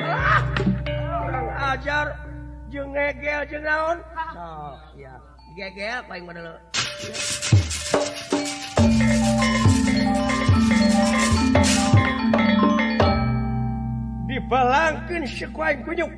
ah, 0.03 0.41
kurang 1.23 1.49
ajar. 1.77 2.07
Jeung 2.73 2.91
ngegel 2.97 3.41
jeung 3.53 3.65
naon. 3.69 4.01
Sok 4.33 4.97
ya. 4.97 5.15
Gegel 5.59 6.07
paling 6.07 6.23
model 6.23 6.55
dipelangkan 14.27 15.23
sekuain 15.31 15.79
kunjung 15.87 16.11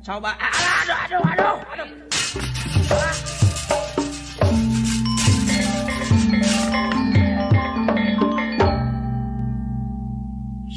coba 0.00 0.32
aduh 0.40 0.96
aduh 1.04 1.22
aduh 1.36 1.58
aduh 1.76 1.88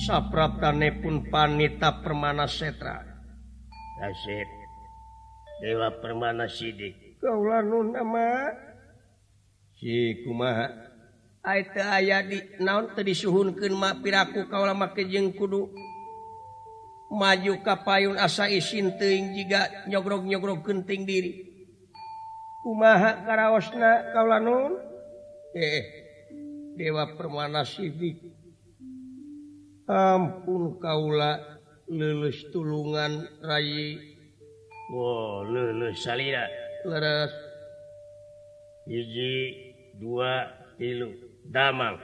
Sapraptane 0.05 1.01
pun 1.01 1.33
panita 1.33 2.05
permana 2.05 2.45
setra. 2.45 3.01
Kasih 3.97 4.45
Dewa 5.65 5.89
permana 5.97 6.45
sidik. 6.45 7.17
Kaulah 7.25 7.65
nun 7.65 7.89
nama 7.89 8.53
aya 11.45 12.25
di 12.25 12.41
naon 12.57 12.89
disuhunkanmah 12.97 14.01
piraku 14.01 14.49
kaula 14.49 14.73
make 14.73 15.05
jeung 15.05 15.29
kudu 15.29 15.69
maju 17.13 17.53
kapayun 17.61 18.17
asa 18.17 18.49
isin 18.49 18.97
teing 18.97 19.37
jiga 19.37 19.85
nyogrok-nyogrok 19.85 20.65
genting 20.65 21.05
diri. 21.05 21.31
Kumaha 22.65 23.29
karaosna 23.29 24.09
kaula 24.09 24.41
nun? 24.41 24.73
Eh 25.53 25.85
dewa 26.73 27.13
permana 27.13 27.61
sidik. 27.61 28.25
Ampun 29.85 30.81
kaula 30.81 31.61
lulus 31.85 32.41
tulungan 32.49 33.21
rayi 33.45 34.01
wow 34.89 35.45
lulus 35.45 36.01
salira. 36.01 36.49
Leres. 36.89 37.33
Hiji 38.89 39.64
dua 39.99 40.49
tilu 40.77 41.11
damang 41.47 41.97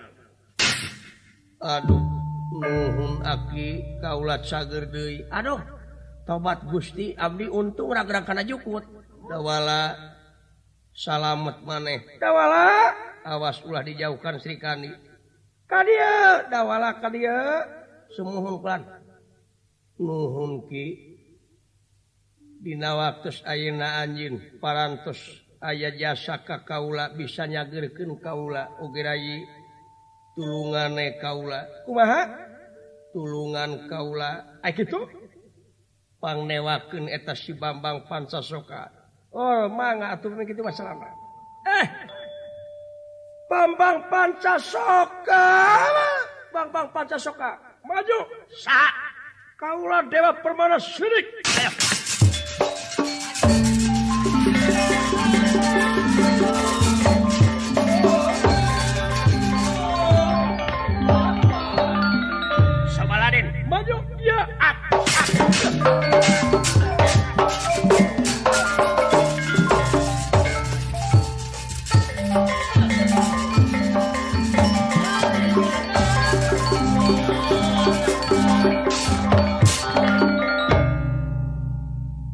Aduh 1.61 2.11
Nuhun 2.51 3.23
aki 3.23 3.95
kaulat 4.03 4.43
sager 4.43 4.91
deui. 4.91 5.23
Aduh, 5.31 5.63
tobat 6.27 6.67
Gusti 6.67 7.15
abdi 7.15 7.47
untung 7.47 7.95
ragrag 7.95 8.27
kana 8.27 8.43
jukut. 8.43 8.83
Dawala 9.23 9.95
salamet 10.91 11.63
maneh. 11.63 12.19
Dawala 12.19 12.91
awas 13.23 13.63
ulah 13.63 13.87
dijauhkan 13.87 14.35
Sri 14.43 14.59
Kandi. 14.59 14.91
Kadia 15.63 16.43
dawala 16.51 16.99
kadia 16.99 17.63
semuhun 18.11 18.59
kulan. 18.59 18.83
Nuhun 19.95 20.67
ki 20.67 20.85
dina 22.59 22.99
waktu 22.99 23.31
ayeuna 23.47 24.03
anjing 24.03 24.59
parantos 24.59 25.17
aya 25.61 25.93
jasa 25.93 26.41
ka 26.41 26.65
kaula 26.65 27.13
bisa 27.13 27.45
nyagerken 27.45 28.17
kaula. 28.17 28.67
Ogerayi 28.81 29.45
tulungane 30.33 31.21
kaula. 31.21 31.65
Kumaha? 31.85 32.21
Tulungan 33.13 33.87
kaula. 33.87 34.59
Ay 34.65 34.73
gitu 34.73 35.05
pangnewakeun 36.21 37.09
eta 37.09 37.33
si 37.33 37.57
Bambang 37.57 38.05
Pancasoka 38.05 38.93
oh 39.33 39.65
mangga 39.67 40.13
atuh 40.13 40.29
kitu 40.45 40.61
masalah 40.61 40.93
eh! 41.65 41.85
Bambang 43.49 44.05
Pancasoka 44.07 45.45
Bambang 46.53 46.93
Pancasoka 46.93 47.57
maju! 47.81 48.19
Sa! 48.61 48.93
Kaula 49.57 50.05
dewa 50.09 50.33
permana 50.41 50.77
sirik! 50.77 51.41
Ayo. 51.57 52.00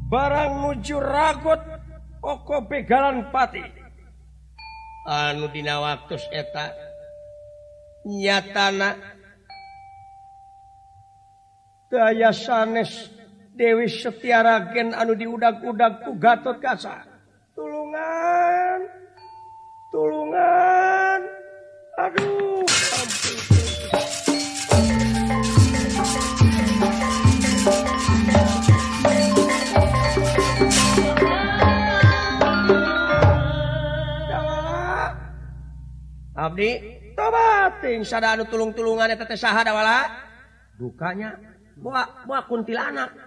Barang 0.07 0.53
nuju 0.63 0.97
ragot 0.99 1.62
pokok 2.23 2.67
begalan 2.71 3.27
pati. 3.31 3.63
Anu 5.07 5.47
dina 5.51 5.79
waktu 5.79 6.19
eta 6.36 6.75
nyatana 8.03 8.95
daya 11.88 12.36
sanes 12.36 13.07
Dewi 13.58 13.89
Setiara 13.89 14.70
gen 14.70 14.93
anu 14.93 15.17
diudag-udag 15.17 16.06
ku 16.06 16.13
Gatot 16.22 16.62
Kaca. 16.62 17.02
Tulungan. 17.58 18.86
Tulungan. 19.89 21.20
Aduh. 21.98 22.62
Abdi. 36.38 36.72
Tobat. 37.17 37.82
Sada 38.06 38.38
anu 38.38 38.46
tulung-tulungan 38.46 39.10
eta 39.10 39.26
teh 39.26 39.34
saha 39.34 39.65
dawala? 39.65 40.06
Dukanya. 40.78 41.34
Buah 41.82 42.26
buah 42.30 42.46
kuntilanak 42.46 43.27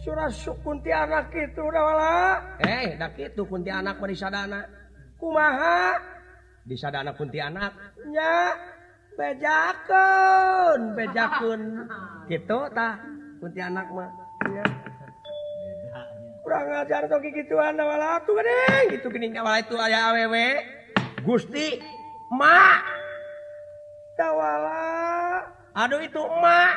surat 0.00 0.32
sukunti 0.32 0.88
anak 0.88 1.28
itu 1.36 1.60
udahwala 1.60 2.40
eh 2.64 2.96
itu 3.20 3.42
kunti 3.44 3.68
anak 3.68 4.00
perisadana 4.00 4.64
kumaha? 5.20 6.00
Bisa 6.64 6.88
ada 6.88 7.04
anak 7.04 7.20
kunti 7.20 7.36
anaknya 7.36 8.56
bejakun 9.16 10.96
bejakun 10.96 11.60
gitu 12.32 12.58
tah. 12.72 12.96
Kunti 13.40 13.60
anak 13.60 13.88
mah. 13.92 14.10
Ya. 14.52 14.64
kurang 16.40 16.66
ajar 16.84 17.08
tuh 17.08 17.20
gituan 17.20 17.76
wala. 17.76 18.20
Tuh 18.24 18.36
gede. 18.36 18.96
Gitu 18.96 19.06
gini 19.12 19.36
wala. 19.36 19.60
Itu 19.60 19.76
ayah 19.76 20.12
aww 20.12 20.36
gusti 21.24 21.80
mak. 22.32 22.84
Tawala 24.16 25.44
aduh 25.76 26.00
itu 26.00 26.20
mak. 26.40 26.76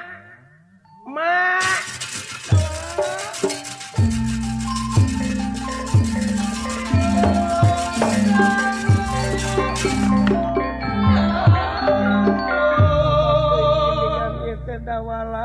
Mak. 1.08 1.93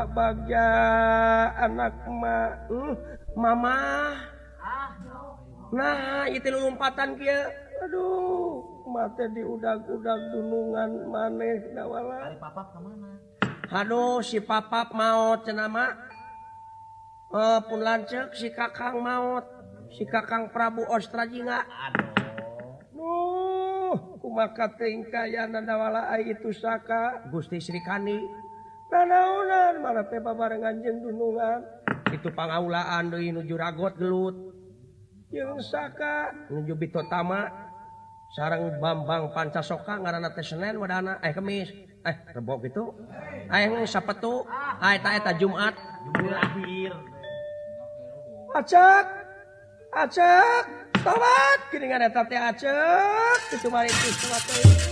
bagja 0.07 0.67
anak 1.59 1.93
ma 2.07 2.37
eh, 2.69 2.75
uh, 2.75 2.93
mama 3.35 3.77
nah 5.69 6.25
itu 6.29 6.49
lompatan 6.49 7.13
kia. 7.19 7.49
Aduh 7.79 8.83
mate 8.89 9.29
di 9.31 9.45
udag-udag 9.45 10.19
dunungan 10.33 11.07
maneh 11.07 11.71
dawala. 11.77 12.35
Aduh 13.69 14.19
si 14.25 14.41
papap 14.41 14.91
maut 14.97 15.45
cenama 15.45 15.93
uh, 17.31 17.37
eh, 17.37 17.59
pun 17.69 17.79
lancek 17.79 18.33
si 18.35 18.49
kakang 18.51 18.99
maut. 18.99 19.45
Si 19.89 20.05
kakang 20.05 20.53
Prabu 20.53 20.85
Ostrajinga 20.89 21.65
aduh. 21.65 22.09
Kumaka 24.19 24.75
tingkayana 24.77 25.63
dawala 25.65 26.13
itu 26.21 26.53
saka. 26.53 27.25
Gusti 27.33 27.57
Sri 27.57 27.81
Kani 27.81 28.38
barenganjeng 30.33 30.97
dunungan. 31.05 31.59
Itu 32.09 32.33
pangaulaan 32.33 33.13
deui 33.13 33.29
nuju 33.29 33.53
ragot 33.53 33.95
gelut. 34.01 34.35
Saka. 35.61 36.33
Nuju 36.49 36.73
Bitotama 36.73 37.45
sarang 38.33 38.81
Bambang 38.81 39.29
Pancasoka 39.29 40.01
ngaranna 40.01 40.33
teh 40.33 40.41
Senin 40.41 40.81
wadana 40.81 41.21
eh 41.21 41.29
kemis. 41.29 41.69
Eh 42.01 42.15
rebo 42.33 42.57
kitu. 42.57 42.89
eh 43.53 43.85
Sabtu 43.85 44.45
ah 44.49 44.97
eta 44.97 45.09
eta 45.21 45.31
Jumat. 45.37 45.77
Lahir. 46.17 46.93
Acak 48.57 49.05
acak 49.93 50.65
tawat 51.05 51.59
geuningan 51.69 52.09
eta 52.09 52.25
teh 52.25 52.41
acak 52.41 53.37
itu 53.53 53.67
mari 53.69 53.93
itu 53.93 54.88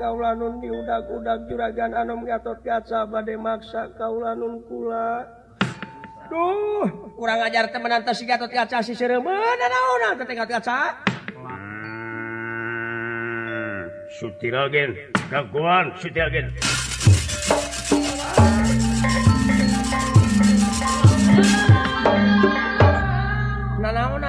kaulanun 0.00 0.56
diudak-udak 0.64 1.44
juragan 1.52 1.92
anom 1.92 2.24
Gatot 2.24 2.56
kaca 2.64 3.04
bade 3.04 3.36
maksa 3.36 3.92
kaulanun 4.00 4.64
kula 4.64 5.28
Duh. 6.32 7.12
Kurang 7.12 7.44
ajar 7.44 7.68
temenanta 7.68 8.16
si 8.16 8.24
Gatot 8.24 8.48
kaca 8.48 8.80
si 8.80 8.96
kaca? 10.48 11.04
Hmm, 11.36 13.84
Sutilgen 14.16 14.96
gangguan 15.28 15.92
Sutilgen 16.00 16.56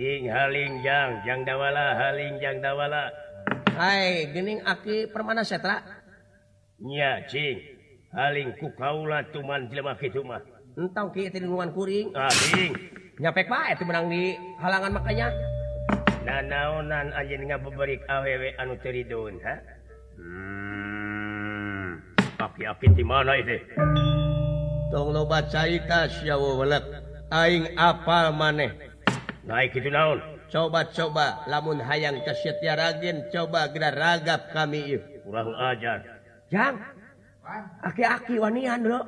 King 0.00 0.32
Halingjang 0.32 1.28
Jang 1.28 1.44
Dawala 1.44 1.92
Halingjang 1.92 2.64
Dawala. 2.64 3.12
Hai 3.76 4.32
gening 4.32 4.64
aki 4.64 5.12
permana 5.12 5.44
setra? 5.44 5.84
Nya 6.80 7.28
Cing. 7.28 7.60
Haling 8.16 8.56
ku 8.56 8.72
kaula 8.80 9.28
tuman 9.28 9.68
jelema 9.68 9.92
kitu 10.00 10.24
mah 10.24 10.40
Entau 10.80 11.12
ki 11.12 11.28
teh 11.28 11.44
diluan 11.44 11.76
kuring. 11.76 12.16
Ah 12.16 12.32
Cing. 12.32 12.72
Nyapek 13.20 13.44
bae 13.52 13.76
teh 13.76 13.84
menang 13.84 14.08
di 14.08 14.40
halangan 14.56 14.96
makanya 14.96 15.28
Nanaonan 16.24 17.12
anjeun 17.12 17.44
ngabeberik 17.52 18.00
awewe 18.08 18.56
anu 18.56 18.80
teridun 18.80 19.36
ha? 19.44 19.60
Hmm 20.16 22.00
Aki-aki 22.40 22.96
di 22.96 23.04
mana 23.04 23.36
itu? 23.36 23.60
Tong 24.88 25.12
lobat 25.12 25.52
saya 25.52 25.76
tas 25.84 26.24
ya 26.24 26.40
Aing 27.36 27.76
apal 27.76 28.32
maneh. 28.32 28.89
naik 29.50 29.74
itu 29.74 29.90
naon? 29.90 30.22
Coba-coba 30.46 31.42
lamun 31.50 31.82
hayang 31.82 32.22
kesetia 32.22 32.78
ragin 32.78 33.26
coba 33.34 33.66
gera 33.74 33.90
ragap 33.90 34.54
kami 34.54 34.94
yuk 34.94 35.02
kurang 35.26 35.50
ajar. 35.58 35.98
Jang 36.50 36.78
aki-aki 37.82 38.38
wanian 38.38 38.86
lo 38.86 39.02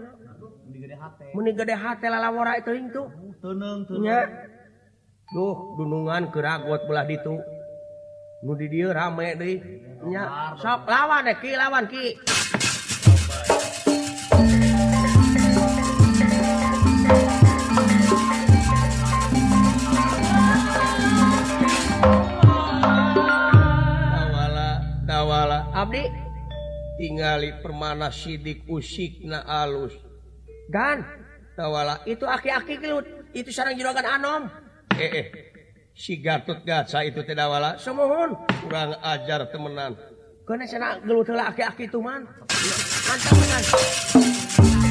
meni 1.35 1.51
gede 1.55 1.75
hati 1.79 2.07
lalawara 2.11 2.59
itu 2.59 2.75
itu 2.75 3.03
tenang 3.39 3.87
tenang 3.87 4.31
duh 5.33 5.79
dunungan 5.79 6.29
keragot 6.35 6.85
belah 6.87 7.07
ditu 7.07 7.39
nu 8.43 8.53
di 8.59 8.67
dia 8.67 8.91
rame 8.91 9.39
deh. 9.39 9.59
Nya 10.11 10.55
sok 10.59 10.91
lawan 10.91 11.31
deh 11.31 11.39
ki 11.39 11.51
lawan 11.55 11.87
ki. 11.87 12.19
Abdi? 25.83 26.07
Tinggali 26.95 27.59
permana 27.59 28.15
sidik 28.15 28.63
usik 28.71 29.19
na 29.27 29.43
alus. 29.43 29.91
Dan 30.71 31.03
tawala 31.59 32.07
itu 32.07 32.23
aki-aki 32.23 32.79
gelut. 32.79 33.03
Itu 33.35 33.51
sarang 33.51 33.75
juragan 33.75 34.07
Anom. 34.07 34.43
Eh, 34.95 35.11
eh. 35.11 35.27
si 35.91 36.23
Gatot 36.23 36.63
Gaca 36.63 37.03
itu 37.03 37.27
tidak 37.27 37.51
wala 37.51 37.75
semohon 37.83 38.39
kurang 38.63 38.95
ajar 39.03 39.51
temenan. 39.51 39.99
Kena 40.47 40.71
sana 40.71 41.03
gelut 41.03 41.27
aki-aki 41.27 41.91
itu 41.91 41.99
man. 41.99 42.31
Mantap 43.11 43.35
teman 43.35 44.82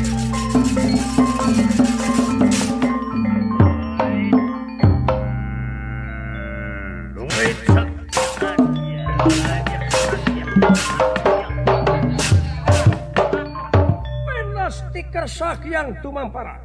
yang 15.67 15.99
tumampara. 15.99 16.61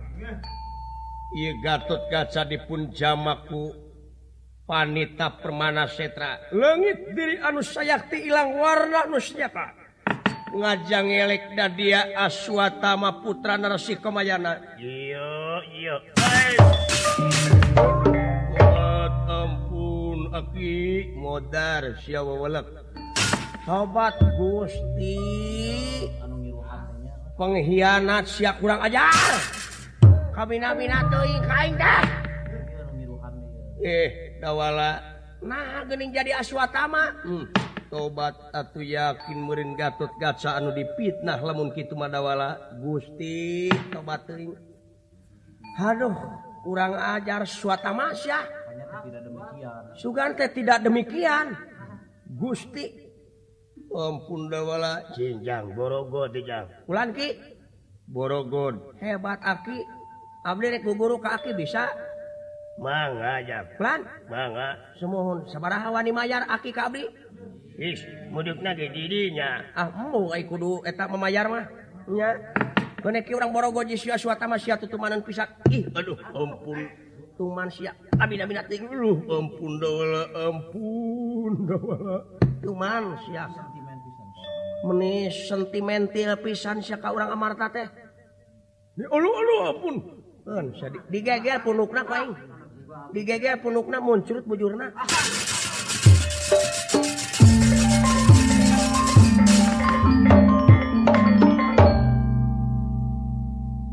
Iya, 1.36 1.52
Gatot 1.58 2.06
kaca 2.06 2.46
dipun 2.46 2.94
jamaku 2.94 3.74
panita 4.62 5.34
permana 5.42 5.90
setra. 5.90 6.38
Lengit 6.54 7.10
diri 7.14 7.42
anus 7.42 7.74
sayakti 7.74 8.30
ilang 8.30 8.54
warna 8.54 9.10
nusnyata 9.10 9.86
ngajang 10.56 11.12
elek 11.12 11.52
dadia 11.52 12.16
aswatama 12.16 13.20
putra 13.20 13.60
narasi 13.60 14.00
Kemayana 14.00 14.56
iya, 14.80 15.60
iya. 15.74 15.96
ampun 19.26 20.32
aki. 20.32 21.12
Modar 21.18 21.98
siawawalak 22.00 22.66
sobat 23.66 24.16
Gusti. 24.38 25.18
Anu 26.22 26.45
pengkhianat 27.36 28.24
si 28.26 28.42
kurang 28.58 28.80
ajar. 28.80 29.12
Eh, 33.84 34.08
Gening 35.86 36.10
jadi 36.10 36.32
aswatama. 36.40 37.04
Hmm. 37.22 37.46
tobat 37.86 38.34
atau 38.50 38.82
yakin 38.82 39.46
meureun 39.46 39.78
Gatot 39.78 40.10
Gaca 40.18 40.58
anu 40.58 40.74
dipitnah 40.74 41.38
lamun 41.38 41.70
kitu 41.70 41.94
mah 41.94 42.10
dawala. 42.10 42.74
Gusti 42.82 43.70
tobat 43.94 44.26
Aduh 45.76 46.16
kurang 46.66 46.98
ajar 46.98 47.46
suatamasya 47.46 48.42
Sugante 49.94 50.50
tidak 50.50 50.82
demikian. 50.82 51.54
Gusti 52.26 53.05
ampun 53.92 54.50
Ompundawala 54.50 55.02
Cinjang 55.14 55.72
Borogod 55.72 56.34
ulan 56.90 57.10
Ki. 57.14 57.28
Borogod 58.06 58.94
hebat 59.02 59.42
ah, 59.42 59.58
aki 59.58 59.82
Abdi 60.46 60.78
rek 60.78 60.86
guru 60.86 61.18
ka 61.18 61.34
ah, 61.34 61.42
aki 61.42 61.58
bisa. 61.58 61.90
Mangga 62.78 63.42
jang. 63.42 63.66
Ulan. 63.82 64.00
Mangga. 64.30 64.78
Semohon 64.94 65.42
sabaraha 65.50 65.90
wani 65.90 66.14
mayar 66.14 66.46
ah, 66.46 66.54
aki 66.54 66.70
ka 66.70 66.86
abdi. 66.86 67.02
Is 67.74 68.06
mudukna 68.30 68.78
ge 68.78 68.86
didinya. 68.94 69.66
Ah 69.74 69.90
embu 69.90 70.30
ai 70.30 70.46
kudu 70.46 70.86
eta 70.86 71.10
memayar 71.10 71.50
mah. 71.50 71.66
Nya. 72.06 72.38
Kene 73.02 73.26
ki 73.26 73.34
urang 73.34 73.50
borogo 73.50 73.82
ji 73.82 73.98
sia 73.98 74.14
suata 74.14 74.46
mah 74.46 74.62
sia 74.62 74.78
tutumanan 74.78 75.26
pisak. 75.26 75.50
Ih. 75.66 75.90
Aduh 75.98 76.14
ampun. 76.30 76.78
Tuman 77.34 77.66
sia. 77.66 77.90
Abdi-abdi 78.22 78.54
teh 78.70 78.80
ampun 78.86 79.72
dawala 79.82 80.22
ampun 80.46 81.52
dawala 81.66 82.45
cuman 82.62 83.18
meni 84.86 85.28
sentimental 85.32 86.38
pisan 86.40 86.78
Syaka 86.84 87.10
urang 87.10 87.34
Amarta 87.34 87.68
teh. 87.72 87.88
Digel 91.10 91.58
punukna 91.60 92.02
di- 92.06 92.36
digegel 93.12 93.58
punukna 93.60 93.98
muncul 93.98 94.40
bujurna. 94.46 94.94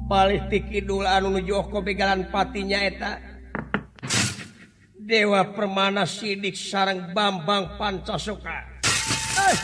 Palih 0.08 0.46
tikidul 0.46 1.10
anu 1.10 1.34
nuju 1.34 1.58
kobegalan 1.74 2.30
patinya 2.30 2.86
eta. 2.86 3.33
Dewa 5.04 5.44
Permana 5.52 6.08
Sidik 6.08 6.56
sarang 6.56 7.12
Bambang 7.12 7.76
Pancasoka. 7.76 8.64
Eh. 9.36 9.56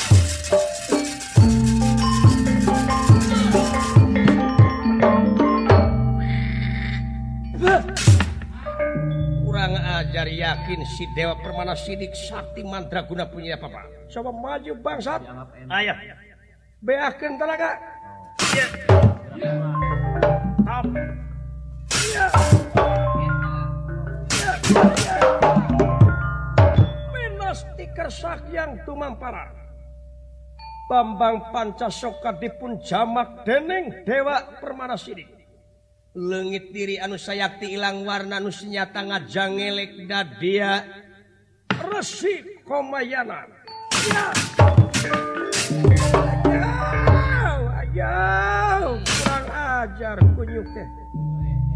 Kurang 9.48 9.80
ajar 9.80 10.28
yakin 10.28 10.84
si 10.84 11.08
Dewa 11.16 11.40
Permana 11.40 11.72
Sidik 11.72 12.12
Sakti 12.12 12.60
Mandraguna 12.68 13.24
punya 13.32 13.56
apa, 13.56 13.72
Pak? 13.72 14.12
Coba 14.12 14.36
maju 14.36 14.76
bangsat. 14.84 15.24
Ayah. 15.72 15.96
Beakeun 16.84 17.40
tenaga. 17.40 17.80
Ya. 18.52 18.68
Ya. 19.40 19.56
Ya. 22.12 22.28
Menastikersak 27.10 28.54
yang 28.54 28.78
tumampara 28.86 29.50
Bambang 30.86 31.50
Pancasoka 31.50 32.38
dipun 32.38 32.78
jamak 32.86 33.42
dening 33.50 34.06
Dewa 34.06 34.62
Permana 34.62 34.94
Sidik 34.94 35.26
Lengit 36.14 36.70
diri 36.70 37.02
anu 37.02 37.18
sayakti 37.18 37.74
ilang 37.74 38.06
warna 38.06 38.38
anu 38.38 38.54
senyata 38.54 39.02
ngajangelek 39.10 40.06
dadia 40.06 40.86
Resi 41.74 42.62
Komayana 42.62 43.50
ya. 44.06 44.26
Ayo, 47.80 49.02
kurang 49.02 49.48
ajar 49.50 50.18
kunyuk 50.38 50.68
teh. 50.72 50.88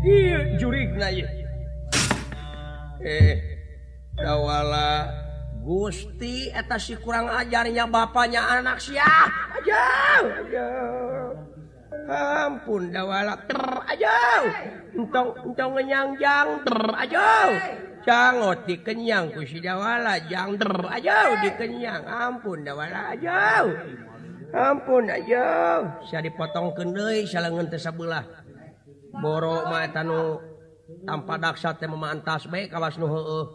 Iya, 0.03 0.39
jurig 0.60 0.93
na 0.99 1.08
iya. 1.10 1.42
eh 3.01 3.34
dawala 4.13 5.10
Gusti 5.63 6.51
eta 6.51 6.75
si 6.75 6.99
kurang 6.99 7.32
ajarnya 7.32 7.88
bapaknya 7.88 8.43
anak 8.43 8.84
siap 8.84 9.32
aja 9.63 9.86
ampun 12.10 12.91
dawala. 12.91 13.39
Ter 13.47 13.63
aja 13.88 14.43
entong 14.91 15.32
entong 15.47 15.71
kenyang 15.79 16.19
jang. 16.19 16.60
Ter 16.67 16.79
aja 16.99 17.27
jangot 18.03 18.67
dikenyang 18.67 19.32
ku 19.32 19.47
si 19.47 19.63
dawala 19.63 20.19
jang. 20.27 20.60
Ter 20.60 20.73
aja 20.91 21.32
dikenyang. 21.39 22.03
Ampun 22.03 22.67
dawala 22.67 23.15
aja 23.15 23.63
ampun 24.53 25.10
aja 25.10 25.82
saya 26.06 26.21
dipotong 26.29 26.77
salengeun 27.25 27.67
teh 27.73 27.82
ngentes 27.82 27.89
Boro 29.13 29.65
mah 29.69 29.86
eta 29.86 30.01
nu 30.01 30.41
tanpa 31.08 31.39
daksa 31.39 31.76
memantas 31.88 32.48
baik 32.48 32.72
kawas 32.72 32.96
nu 33.00 33.08
heueuh. 33.08 33.48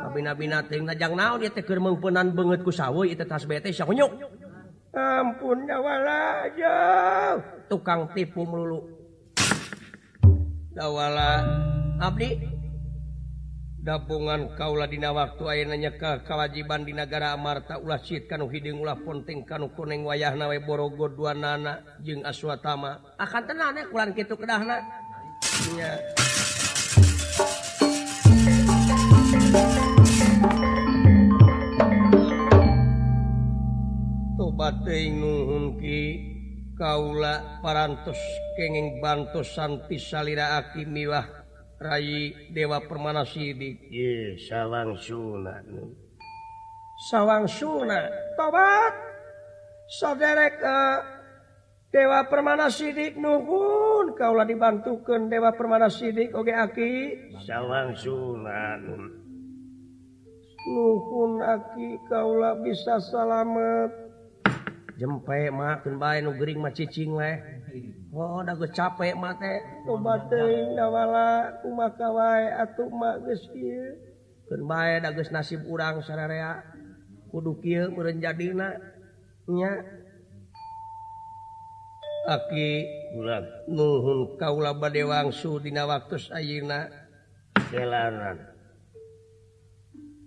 Kabina-bina 0.00 0.64
teh 0.64 0.80
najang 0.80 1.12
naon 1.12 1.44
ieu 1.44 1.52
teh 1.52 1.60
keur 1.60 1.80
meungpeunan 1.80 2.32
beungeut 2.32 2.64
ku 2.64 2.72
sawoy 2.72 3.12
ieu 3.12 3.18
teh 3.18 3.28
tas 3.28 3.44
sakunyuk. 3.44 4.12
ampun 4.90 5.70
dawala 5.70 6.50
jauh 6.58 7.38
tukang 7.70 8.10
tipu 8.10 8.42
melulu. 8.42 8.82
Dawala 10.74 11.44
Abdi 12.00 12.38
dapungan 13.80 14.54
kauladina 14.56 15.10
waktu 15.10 15.42
ayeuna 15.44 15.90
ke 15.96 16.24
kewajiban 16.24 16.84
di 16.84 16.92
negara 16.92 17.32
Amarta 17.32 17.80
ulah 17.80 18.00
cit 18.00 18.28
kanu 18.28 18.48
hideung 18.48 18.84
ulah 18.84 18.96
ponting 19.00 19.44
kanu 19.44 19.72
kuning 19.72 20.04
wayah 20.04 20.36
nawe 20.36 20.56
borogo 20.62 21.10
dua 21.10 21.34
nana 21.36 21.84
jeung 22.02 22.24
aswatama. 22.24 23.02
Akan 23.18 23.42
tenang 23.46 23.78
kulan 23.90 24.10
kitu 24.14 24.34
kedahna. 24.34 24.80
nuhunki 35.10 36.00
kaula 36.78 37.60
parantos 37.60 38.18
kenging 38.54 39.02
bantosanti 39.02 39.98
salira 39.98 40.58
aki 40.62 40.86
miwah 40.86 41.26
Rai 41.80 42.52
Dewa 42.52 42.84
Permana 42.84 43.24
Sidik. 43.24 43.88
Sawwang 44.36 45.00
Sunan 45.00 45.96
sawang 47.08 47.48
suna 47.48 48.04
tobat 48.36 48.92
saudararek 49.88 50.60
Dewa 51.88 52.28
Permana 52.28 52.68
Sidik 52.68 53.16
nuhun 53.16 54.12
kaulah 54.12 54.44
dibantukan 54.44 55.32
Dewa 55.32 55.56
Permana 55.56 55.88
Sidik 55.88 56.36
oge 56.36 56.52
aki. 56.52 56.92
Sawwang 57.48 57.96
Sunan 57.96 58.84
nuhun 60.68 61.40
aki 61.40 61.96
kaulah 62.12 62.60
bisa 62.60 63.00
salamet. 63.00 64.09
Geumpae 65.00 65.48
mahkeun 65.48 65.96
bae 65.96 66.20
nu 66.20 66.36
gering 66.36 66.60
mah 66.60 66.76
cicing 66.76 67.16
weh 67.16 67.40
oh 68.12 68.44
da 68.44 68.52
dagu 68.52 68.68
capek 68.68 69.16
mate 69.16 69.64
obating 69.88 70.76
dawala 70.76 71.56
kumaha 71.64 72.08
wae 72.12 72.44
atuh 72.52 72.92
mah 72.92 73.16
geus 73.24 73.48
kieu 73.48 73.96
keun 74.44 74.62
bae 74.68 75.00
da 75.00 75.08
geus 75.16 75.32
nasib 75.32 75.64
urang 75.64 76.04
sararea 76.04 76.60
kudu 77.32 77.56
kieu 77.64 77.88
meureun 77.88 78.20
jadina 78.20 78.76
nya. 79.48 79.72
Aki 82.28 82.70
Ulah 83.16 83.42
nuhun 83.66 84.36
kaula 84.36 84.76
bade 84.76 85.02
wangsu 85.02 85.58
dina 85.64 85.88
waktu 85.88 86.20
ayeuna. 86.30 86.92
Jalanan 87.72 88.36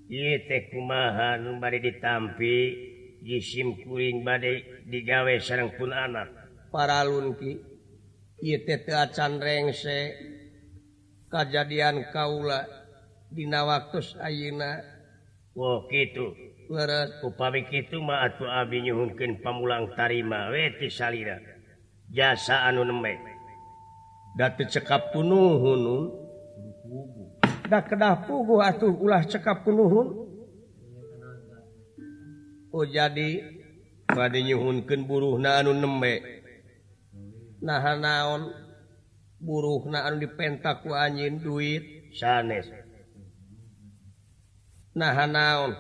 ieu 0.10 0.42
teh 0.50 0.74
kumaha 0.74 1.38
nu 1.38 1.62
bade 1.62 1.78
ditampi. 1.78 2.93
jisim 3.24 3.80
kuring 3.88 4.28
badai 4.28 4.84
digawe 4.86 5.34
sarang 5.40 5.72
pun 5.80 5.96
anak 5.96 6.44
para 6.74 7.08
lunki 7.08 7.74
can 9.16 9.40
rengse. 9.40 10.12
Kejadian 11.34 12.14
kaula 12.14 12.62
dina 13.34 13.66
waktu 13.66 14.06
ayeuna. 14.22 14.86
Wow 15.58 15.86
gitu 15.90 16.34
upami 17.22 17.66
itu 17.70 18.02
ma 18.02 18.26
atuh 18.26 18.50
abi 18.50 18.86
nyuhunkeun 18.86 19.42
pamulang 19.42 19.94
tarima 19.98 20.50
weti 20.54 20.90
salira. 20.90 21.38
Jasa 22.14 22.70
anu 22.70 22.86
nembe 22.86 23.18
datu 24.38 24.66
cekap 24.66 25.14
kunuhun 25.14 26.10
da 27.70 27.82
kedah 27.82 28.26
puguh 28.26 28.62
atuh 28.62 28.94
ulah 28.94 29.26
cekap 29.26 29.66
kunuhun 29.66 30.23
Oh 32.74 32.90
jadi 32.90 33.54
bade 34.10 34.42
nyuhunkeun 34.42 35.06
buruh 35.06 35.38
anu 35.38 35.78
nembe. 35.78 36.26
Naha 37.62 37.94
naon? 38.02 38.50
Buruh 39.38 39.86
naan 39.94 40.18
dipentak 40.18 40.82
ku 40.82 40.98
anjin 40.98 41.38
duit. 41.38 42.10
Sanes. 42.18 42.66
Naha 44.98 45.30
naon? 45.30 45.78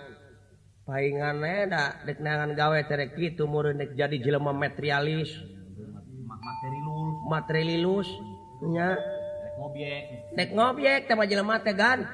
Paingan 0.85 1.41
da 1.65 1.97
dek 2.05 2.21
nangan 2.21 2.53
gawe 2.53 2.77
terek 2.85 3.17
gitu 3.17 3.49
dek 3.49 3.97
jadi 3.97 4.15
jelema 4.21 4.53
materialis. 4.53 5.33
Materilus 6.29 7.17
materialus 7.25 8.09
nya. 8.69 8.93
Rek 9.41 9.53
ngobyek. 9.57 10.03
Nek 10.37 10.49
ngobyek 10.53 11.01
tema 11.09 11.25
jelema 11.25 11.57
teh 11.57 11.73
gan. 11.73 12.05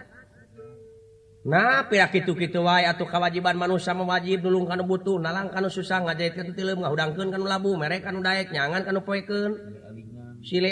Nah 1.40 1.88
gitu-gitu 1.88 2.60
wa 2.60 2.84
atau 2.84 3.08
kewajiban 3.08 3.56
manusia 3.56 3.96
mewajib 3.96 4.44
dulu 4.44 4.68
kan 4.68 4.84
butuh 4.84 5.24
nalang 5.24 5.48
kan 5.48 5.64
susah 5.72 6.04
ngajahit 6.04 6.36
udangkan 6.36 7.32
kan 7.32 7.40
labu 7.40 7.80
merek 7.80 8.04
kan 8.04 8.20
daek, 8.20 8.52
nyangan 8.52 8.84
kan 8.84 9.00
poiken 9.00 9.56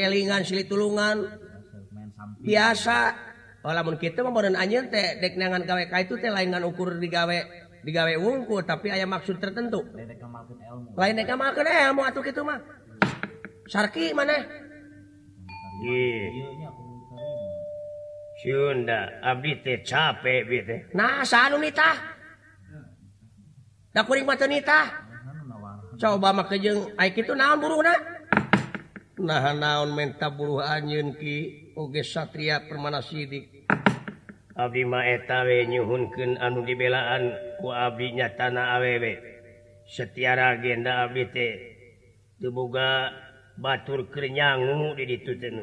elingan 0.03 0.43
sili 0.43 0.68
tulungan. 0.68 1.24
Biasa. 2.43 2.99
Oh, 3.63 3.72
Walaupun 3.72 3.99
kita 3.99 4.24
modern 4.24 4.55
anjeun 4.55 4.88
teh 4.88 5.20
dek 5.20 5.36
nangan 5.36 5.68
ka 5.68 5.99
itu 5.99 6.15
teh 6.15 6.32
lain 6.32 6.55
ngan 6.55 6.63
ukur 6.63 6.95
digawe 7.03 7.38
digawe 7.84 8.13
wungku 8.15 8.63
tapi 8.63 8.91
aya 8.95 9.03
maksud 9.03 9.43
tertentu. 9.43 9.84
Lain 10.95 11.20
ilmu 11.91 12.01
atuh 12.07 12.24
kitu 12.24 12.47
mah. 12.47 12.63
Sarki 13.68 14.15
maneh. 14.15 14.47
Yeah. 15.84 16.66
capek 19.82 20.46
nah 20.94 21.26
nita 24.46 24.82
coba 25.98 26.30
makajeng 26.30 26.94
kitu 27.18 27.34
naon 27.34 27.58
buruhna? 27.58 27.94
nahan-naon 29.18 29.98
menta 29.98 30.30
buruh 30.30 30.62
anjeun 30.62 31.18
Ki 31.18 31.74
Oge 31.74 32.06
Satria 32.06 32.62
permana 32.70 33.02
Sidik 33.02 33.66
Abimaetawehunken 34.58 36.42
anu 36.42 36.66
dibelaan 36.66 37.30
ku 37.62 37.70
Abdinya 37.70 38.34
tanah 38.34 38.78
awewe. 38.78 39.38
setiara 39.88 40.58
agenda 40.58 41.08
ABT 41.08 41.38
dibuka 42.42 43.14
batur 43.56 44.12
kenyanggu 44.12 44.98
di 45.00 45.04
dituten 45.16 45.56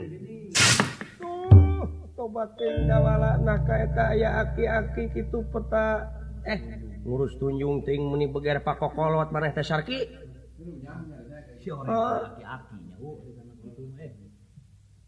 tobatin 2.24 2.88
dawala 2.88 3.36
nakaeta 3.36 4.16
aya 4.16 4.40
aki-aki 4.40 5.12
kitu 5.12 5.44
peta 5.52 6.08
eh 6.48 6.56
ngurus 7.04 7.36
tunjung 7.36 7.84
ting 7.84 8.00
meni 8.08 8.32
beger 8.32 8.64
pakokolot 8.64 9.28
maneh 9.28 9.52
teh 9.52 9.60
sarki 9.60 10.08
oh. 11.76 12.20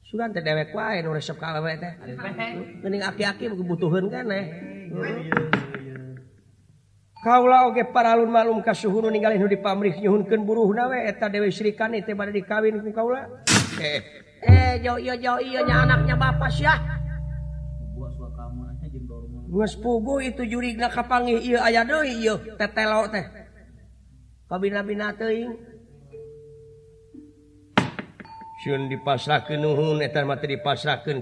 Sugan 0.07 0.31
teh 0.31 0.45
dewek 0.45 0.77
wae 0.77 1.03
nu 1.03 1.11
resep 1.17 1.35
ka 1.35 1.51
awewe 1.51 1.83
teh. 1.83 1.93
Aki-aki 2.85 3.51
butuheun 3.59 4.07
kaneh. 4.07 4.45
Kaula 7.27 7.67
oge 7.67 7.83
paralun 7.91 8.31
malum 8.31 8.62
ka 8.62 8.71
suhu 8.71 9.03
nu 9.03 9.11
ninggalin 9.11 9.43
nu 9.43 9.51
dipamrih 9.51 9.99
nyuhunkeun 9.99 10.47
buruhna 10.47 10.87
we 10.87 11.11
eta 11.11 11.27
Dewi 11.27 11.51
Srikani 11.51 12.07
teh 12.07 12.14
bade 12.14 12.31
dikawin 12.31 12.79
ku 12.87 12.95
kaula. 12.95 13.27
Eh, 13.83 13.99
eh 14.47 14.73
jauh 14.79 14.95
iya 14.95 15.19
jauh 15.19 15.43
iya 15.43 15.67
nya 15.67 15.83
anaknya 15.83 16.14
Bapak 16.14 16.55
Syah. 16.55 16.97
pugu 19.78 20.20
itu 20.22 20.42
juri 20.44 20.74
kapangi 20.74 21.55
aya 21.57 21.82
teh. 23.11 23.26
Sun 28.66 28.88
dipasahkan 28.90 29.61
nuhun 29.61 30.03
etan 30.03 30.26
materi 30.26 30.59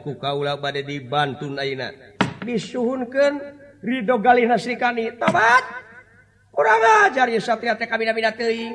ku 0.00 0.16
kaula 0.16 0.56
bad 0.56 0.80
dibantun 0.80 1.58
naina 1.58 1.92
disuhunkan 2.44 3.32
Ridho 3.84 4.16
gali 4.16 4.48
Nasrikani 4.48 5.12
tobat 5.20 5.64
kurang 6.54 6.80
ajar 7.04 7.28
ya 7.28 7.40
satria 7.42 7.76
teh 7.76 7.84
kami 7.84 8.08
nabi 8.08 8.24
teuing. 8.24 8.72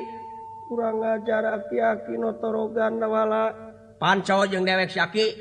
Kurang 0.70 1.02
ajar 1.02 1.58
aki-aki 1.58 2.14
notorogan 2.14 3.02
nawala. 3.02 3.50
Panco 3.98 4.46
jeung 4.46 4.62
dewek 4.62 4.86
syaki 4.86 5.34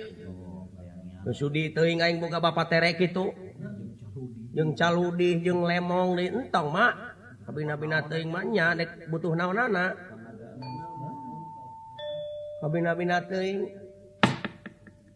kesudi 1.21 1.69
teuing 1.69 2.01
aing 2.01 2.17
boga 2.17 2.41
bapak 2.41 2.65
terek 2.65 2.97
itu. 2.97 3.48
jeng 4.53 4.73
caludi 4.77 5.41
jeng 5.41 5.65
lemong 5.65 6.17
di 6.17 6.25
entong 6.29 6.69
mak. 6.69 6.93
Tapi 7.49 7.65
nabi 7.65 7.89
teuing 7.89 8.29
maknya 8.29 8.77
dek 8.77 9.09
butuh 9.09 9.33
naonana 9.33 10.09
tapi 12.59 12.83
nabi 12.83 13.07
teuing 13.07 13.71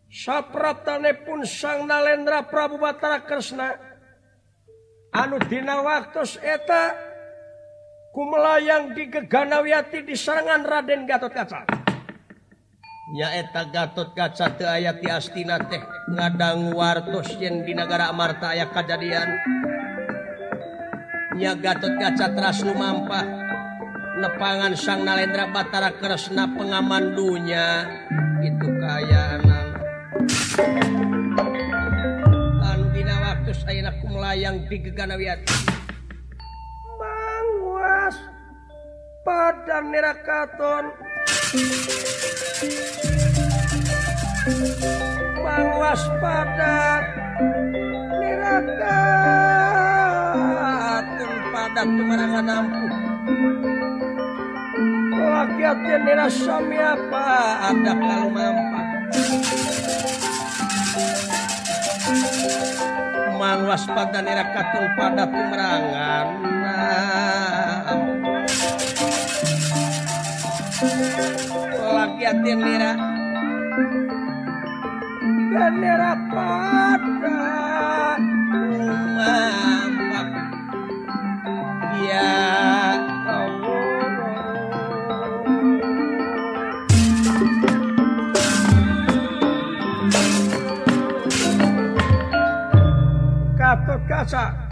sapratane 0.07 1.11
pun 1.27 1.43
sang 1.43 1.83
nalendra 1.83 2.47
Prabu 2.47 2.79
Batara 2.79 3.19
Kresna. 3.27 3.75
Anu 5.13 5.37
dina 5.45 5.83
waktu 5.83 6.25
eta 6.41 6.97
kumelayang 8.15 8.97
di 8.97 9.11
geganawiati 9.11 10.01
di 10.01 10.15
serangan 10.17 10.65
Raden 10.65 11.05
Gatot 11.05 11.33
Kaca. 11.35 11.82
Nyaeta 13.13 13.69
Gatot 13.69 14.17
kaca 14.17 14.57
ayati 14.57 15.05
astina 15.05 15.61
teh 15.61 15.77
ngadang 16.09 16.73
wartos 16.73 17.37
yang 17.37 17.61
di 17.61 17.77
negara 17.77 18.09
Marta 18.09 18.57
aya 18.57 18.65
kejadian 18.73 19.29
nya 21.37 21.53
Gatot 21.53 21.93
kaca 22.01 22.33
teras 22.33 22.65
lumampah 22.65 23.43
nepangan 24.17 24.73
sang 24.73 25.05
Nalendra 25.05 25.49
Batara 25.49 25.93
Kresna 25.97 26.45
pengaman 26.53 27.17
dunya. 27.17 27.85
Itu 28.43 28.67
kaya 28.77 29.39
anu 32.65 32.85
dina 32.93 33.15
waktu 33.19 33.51
saya 33.55 33.89
aku 33.89 34.05
melayang 34.11 34.67
di 34.67 34.77
Geganawiati 34.83 35.47
Mangwas 36.99 38.15
pada 39.23 39.79
nerakaton 39.79 41.02
waspada 45.77 47.05
neraka 48.17 48.97
padat 51.53 51.85
kemenangan 51.85 52.49
ampuh 52.49 52.89
Lakiatnya 55.13 55.97
nira 56.01 56.25
suami 56.25 56.77
apa? 56.81 57.25
Ada 57.69 57.93
kalau 58.01 58.33
mampat 58.33 58.87
Man 63.37 63.69
waspada 63.69 64.25
nira 64.25 64.41
tuh 64.73 64.89
padat 64.97 65.29
kemenangan 65.29 66.27
ampuh 67.93 68.23
Rakyat 72.23 72.39
yang 72.47 72.63
lera 72.63 72.95
Dan 75.51 75.73
lera 75.83 76.11
pada 76.31 77.43
Umamak 78.63 80.27
Ya 81.99 82.31
Gatot 93.59 94.01
kaca 94.07 94.63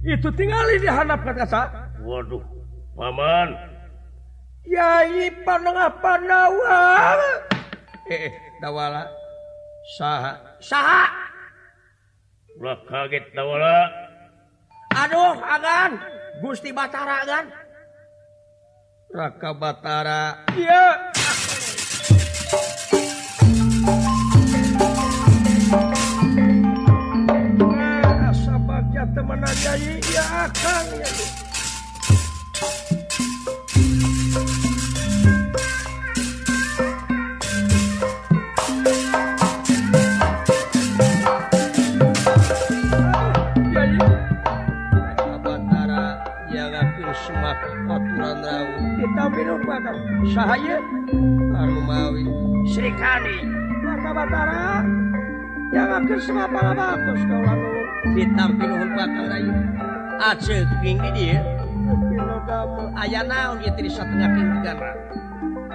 itu 0.00 0.32
tinggali 0.32 0.80
di 0.80 0.88
hadap 0.88 1.20
kaca. 1.22 1.92
Waduh, 2.00 2.59
Maman 2.98 3.48
Yayi 4.66 5.30
panwa 5.42 5.90
eh, 8.10 8.30
eh, 8.30 8.32
dawala 8.62 9.06
Saha. 9.98 10.58
Saha. 10.62 11.02
Ulah 12.60 12.78
kaget 12.86 13.34
dawala 13.34 13.90
Aduh 14.94 15.38
agan 15.38 15.98
Gusti 16.42 16.70
Batara 16.70 17.26
agan. 17.26 17.46
Raka 19.10 19.50
Batara 19.58 20.46
iya 20.54 21.10
ah, 27.74 29.06
teman 29.10 29.42
aja 29.42 29.72
ya 30.14 30.24
akan 30.46 30.84
ya. 31.02 31.39
sahmawi 50.28 52.24
Sri 52.68 52.90
Kanibatara 52.94 54.84
jangan 55.72 56.04
ke 56.04 56.16
ayah 63.00 63.24
naon 63.24 63.58
setengah 63.88 64.28
negara 64.28 64.92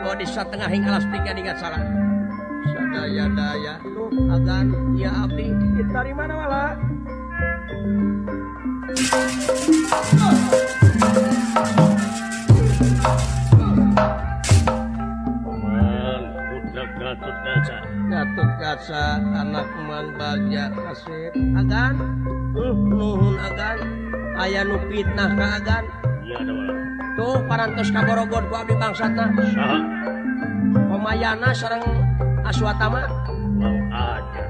Oh 0.05 0.13
di 0.13 0.21
setengah 0.21 0.69
hingga 0.69 0.89
alas 0.93 1.05
tiga 1.09 1.33
dengan 1.33 1.57
salah. 1.57 1.81
Sadaya 2.69 3.25
daya 3.25 3.73
agan 4.37 4.65
ya 4.93 5.09
abdi 5.25 5.49
di 5.49 5.83
mana 6.13 6.33
malah. 6.37 6.77
Oh. 10.21 11.34
Gatut 17.16 18.51
kaca 18.59 19.24
anak 19.24 19.68
Mang 19.88 20.11
Bagja 20.20 20.68
Kasep. 20.68 21.32
agan? 21.55 21.95
Uh, 22.51 22.76
nuhun 22.76 23.39
agan. 23.39 23.78
Aya 24.36 24.68
nu 24.68 24.76
fitnah 24.91 25.32
ka 25.32 25.47
agan? 25.63 25.84
Tuh 27.16 27.39
parantos 27.47 27.88
ka 27.95 28.03
Borogod 28.03 28.43
ku 28.51 28.55
abdi 28.59 28.76
bangsatna 28.76 29.32
Komayana 30.91 31.55
sareng 31.55 31.88
Aswatama. 32.43 33.07
Mau 33.55 33.78
aja. 33.95 34.43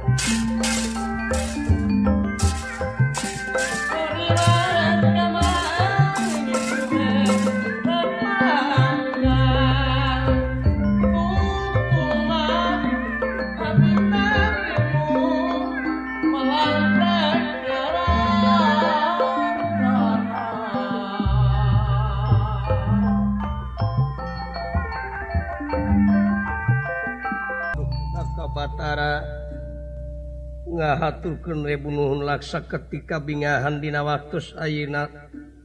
ngahaturkan 30.75 31.63
rebunuhun 31.63 32.27
laksa 32.27 32.67
ketika 32.67 33.23
bingahan 33.23 33.79
dina 33.79 34.03
waktu 34.03 34.43
ayeuna 34.59 35.07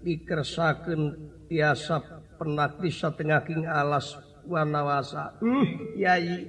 dikersakan 0.07 1.19
tiasa 1.51 2.01
penakti 2.39 2.89
setengah 2.95 3.43
king 3.45 3.67
alas 3.67 4.15
wanawasa. 4.47 5.37
Hmm, 5.43 5.99
yai 5.99 6.49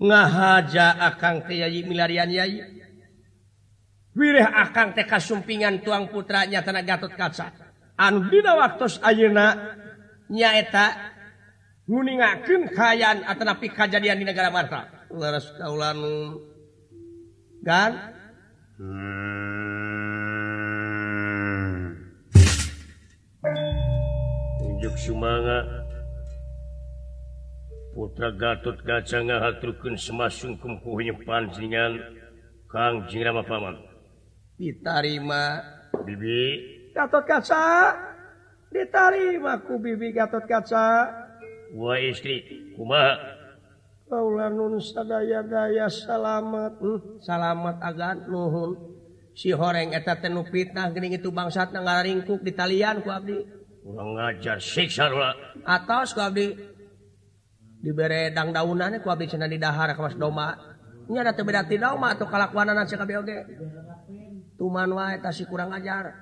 ngahaja 0.00 0.96
akang 1.04 1.44
teh 1.44 1.62
yai 1.62 1.84
milarian 1.84 2.32
yai? 2.32 2.64
Wirih 4.16 4.48
akang 4.48 4.96
teh 4.96 5.04
kasumpingan 5.04 5.84
tuang 5.84 6.08
putranya 6.08 6.64
tanah 6.64 6.82
gatot 6.82 7.12
kaca. 7.12 7.52
Anu 8.00 8.26
dina 8.32 8.56
waktu 8.56 8.88
ayeuna? 9.04 9.46
Nyaeta 10.26 11.14
nguningakeun 11.86 12.66
kayaan 12.74 13.22
atanapi 13.22 13.70
kajadian 13.70 14.18
di 14.18 14.26
negara 14.26 14.50
Marta. 14.50 15.06
Leres 15.14 15.54
kaulan 15.54 16.02
dan 17.66 17.98
unjuk 24.70 24.94
Sumanga 25.02 25.66
putra 27.90 28.30
Gatot 28.30 28.78
Gaca 28.86 29.18
ngahaturkeun 29.18 29.98
semasung 29.98 30.54
kumku 30.62 30.94
henyepan 30.94 31.50
Kang 32.70 33.08
Jingrama 33.10 33.42
Paman. 33.42 33.78
Ditarima. 34.58 35.58
Bibi. 36.06 36.38
Gatot 36.94 37.24
Kaca 37.26 37.98
ditarima 38.70 39.58
ku 39.66 39.82
Bibi 39.82 40.14
Gatot 40.14 40.46
Kaca 40.46 41.10
Wah 41.74 41.98
istri 41.98 42.46
kumaha? 42.78 43.35
Paula 44.06 44.46
nun 44.46 44.78
sadaya-daya 44.78 45.90
salamet. 45.90 46.78
Hmm? 46.78 47.18
salamet 47.18 47.82
agan 47.82 48.30
nuhun. 48.30 48.78
Si 49.34 49.50
horeng 49.50 49.92
eta 49.92 50.16
tenu 50.16 50.46
fitnah 50.46 50.94
gering 50.94 51.18
itu 51.18 51.28
bangsat 51.34 51.74
ngaringkuk 51.74 52.40
di 52.40 52.54
talian 52.54 53.02
ku 53.02 53.10
abdi. 53.10 53.36
Urang 53.82 54.14
ngajar 54.16 54.62
siksa 54.62 55.10
lah. 55.10 55.34
Atos 55.66 56.14
ku 56.14 56.22
abdi. 56.22 56.54
Dibere 57.82 58.30
dang 58.30 58.54
daunannya 58.54 59.02
ku 59.02 59.10
abdi 59.10 59.26
cenah 59.26 59.50
di 59.50 59.58
dahar 59.58 59.92
kawas 59.98 60.14
domba 60.14 60.54
nya 61.06 61.22
ada 61.22 61.34
teu 61.34 61.46
beda 61.46 61.66
ti 61.66 61.78
domba 61.78 62.14
atuh 62.14 62.26
kalakuanana 62.26 62.82
cek 62.82 62.98
kabeh 62.98 63.16
oge 63.22 63.38
tuman 64.58 64.90
wae 64.94 65.18
eta 65.18 65.34
si 65.34 65.42
kurang 65.50 65.74
ajar. 65.74 66.14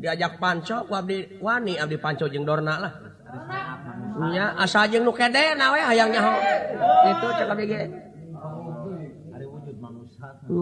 Diajak 0.00 0.40
panco 0.40 0.88
ku 0.88 0.96
abdi 0.96 1.36
wani 1.38 1.76
abdi 1.76 2.00
panco 2.00 2.32
jeung 2.32 2.48
dorna 2.48 2.74
lah. 2.80 3.03
Nya 4.14 4.54
asa 4.54 4.86
jeung 4.86 5.02
nu 5.02 5.12
kede 5.12 5.58
nawe 5.58 5.78
hayang 5.78 6.10
nyaho. 6.14 6.34
Itu 7.10 7.26
cakap 7.34 7.58
ge. 7.66 7.82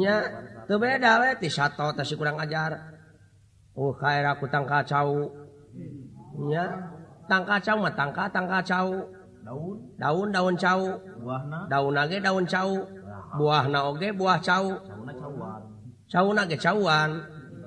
Nya 0.00 0.16
teu 0.64 0.78
beda 0.80 1.20
we 1.20 1.30
ti 1.36 1.48
sato 1.52 1.92
teh 1.92 2.04
si 2.04 2.16
kurang 2.16 2.40
ajar. 2.40 2.72
Uh 3.76 3.92
kaera 4.00 4.40
ku 4.40 4.48
tang 4.48 4.64
kacau. 4.64 5.28
Nya 6.48 6.64
tang 7.28 7.44
kacau 7.44 7.76
mah 7.76 7.92
tangka 7.92 8.24
tang 8.32 8.48
kacau. 8.48 8.88
Daun 9.42 9.76
daun 10.00 10.28
daun 10.32 10.54
cau. 10.56 10.80
Buahna 11.20 11.58
daun 11.68 11.98
ge 12.08 12.18
daun 12.24 12.44
cau. 12.48 12.70
Buahna 13.36 13.78
oge 13.88 14.08
buah 14.16 14.38
cau. 14.40 14.80
Cauna 14.80 15.12
cauan. 15.12 15.60
Cauna 16.08 16.42
ge 16.48 16.56
cauan. 16.56 17.10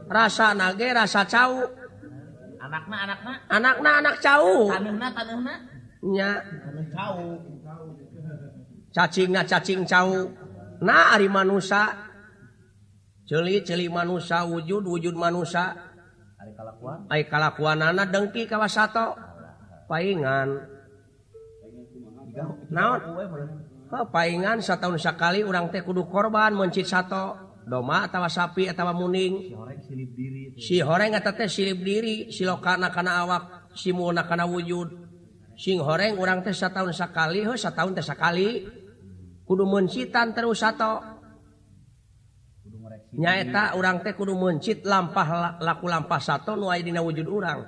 Rasa 0.10 0.54
nage 0.58 0.88
rasa 0.94 1.22
cau. 1.26 1.85
anakna 2.76 2.98
anakna. 3.08 3.32
Anakna 3.48 3.90
anak 4.04 4.16
jauh 4.20 4.68
tanahnya 4.68 5.10
taneuhna 5.16 5.54
nya. 6.12 6.30
Jauh 6.92 7.40
cacingna 8.92 9.42
cacing 9.48 9.88
jauh 9.88 10.32
nah 10.84 11.16
ari 11.16 11.32
manusia 11.32 12.12
celi 13.24 13.64
celi 13.64 13.88
manusia 13.88 14.44
wujud 14.44 14.84
wujud 14.84 15.16
manusia 15.16 15.72
ari 16.36 16.52
kalakuan. 16.52 17.08
Ai 17.08 17.24
kalakuanana 17.26 18.04
dengki 18.12 18.44
kawasato 18.44 19.16
paingan. 19.88 20.76
Naon? 22.68 23.00
Paingan 24.12 24.60
setahun 24.60 25.00
sekali 25.00 25.40
orang 25.40 25.72
teh 25.72 25.80
kudu 25.80 26.12
korban 26.12 26.52
mencit 26.52 26.84
satu 26.84 27.45
doma 27.66 28.08
tawa 28.08 28.30
sapi 28.30 28.70
tawa 28.72 28.94
muning. 28.94 29.52
Si 30.58 30.80
horeng 30.80 31.18
teh. 31.18 31.50
Silip 31.50 31.82
diri 31.82 32.30
silokana 32.30 32.94
kana 32.94 33.26
awak 33.26 33.74
simuna 33.74 34.24
kana 34.26 34.46
wujud. 34.46 34.90
Sing 35.58 35.82
horeng 35.82 36.20
orang 36.22 36.46
teh 36.46 36.54
setahun 36.54 36.94
sekali 36.94 37.42
he 37.44 37.54
setahun 37.58 37.98
teh 37.98 38.06
sekali 38.06 38.66
kudu 39.46 39.64
mencitan 39.66 40.34
terus 40.34 40.62
satu 40.62 41.16
nyaeta 43.16 43.78
orang 43.80 44.04
teh 44.04 44.12
kudu 44.12 44.36
mencit 44.36 44.84
lampah 44.84 45.60
laku 45.64 45.88
lampah 45.88 46.20
satu 46.20 46.60
nu 46.60 46.68
aya 46.68 46.84
dina 46.84 47.00
wujud 47.00 47.28
urang. 47.28 47.64